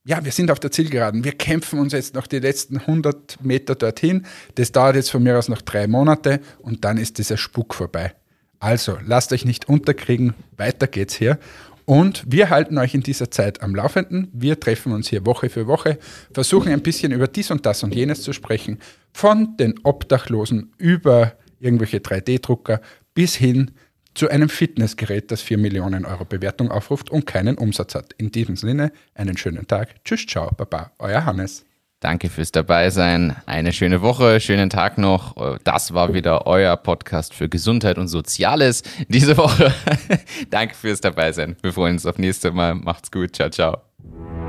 [0.04, 1.24] ja, wir sind auf der Zielgeraden.
[1.24, 4.26] Wir kämpfen uns jetzt noch die letzten 100 Meter dorthin.
[4.54, 8.14] Das dauert jetzt von mir aus noch drei Monate und dann ist dieser Spuk vorbei.
[8.58, 10.34] Also, lasst euch nicht unterkriegen.
[10.56, 11.38] Weiter geht's hier.
[11.84, 14.28] Und wir halten euch in dieser Zeit am Laufenden.
[14.32, 15.98] Wir treffen uns hier Woche für Woche,
[16.32, 18.78] versuchen ein bisschen über dies und das und jenes zu sprechen.
[19.12, 22.80] Von den Obdachlosen über irgendwelche 3D-Drucker
[23.12, 23.72] bis hin
[24.20, 28.12] zu einem Fitnessgerät, das 4 Millionen Euro Bewertung aufruft und keinen Umsatz hat.
[28.18, 30.04] In diesem Sinne, einen schönen Tag.
[30.04, 31.64] Tschüss, ciao, baba, euer Hannes.
[32.00, 33.34] Danke fürs Dabeisein.
[33.46, 35.58] Eine schöne Woche, schönen Tag noch.
[35.64, 39.72] Das war wieder euer Podcast für Gesundheit und Soziales diese Woche.
[40.50, 41.56] Danke fürs Dabeisein.
[41.62, 42.74] Wir freuen uns auf nächste Mal.
[42.74, 43.34] Macht's gut.
[43.34, 44.39] Ciao, ciao.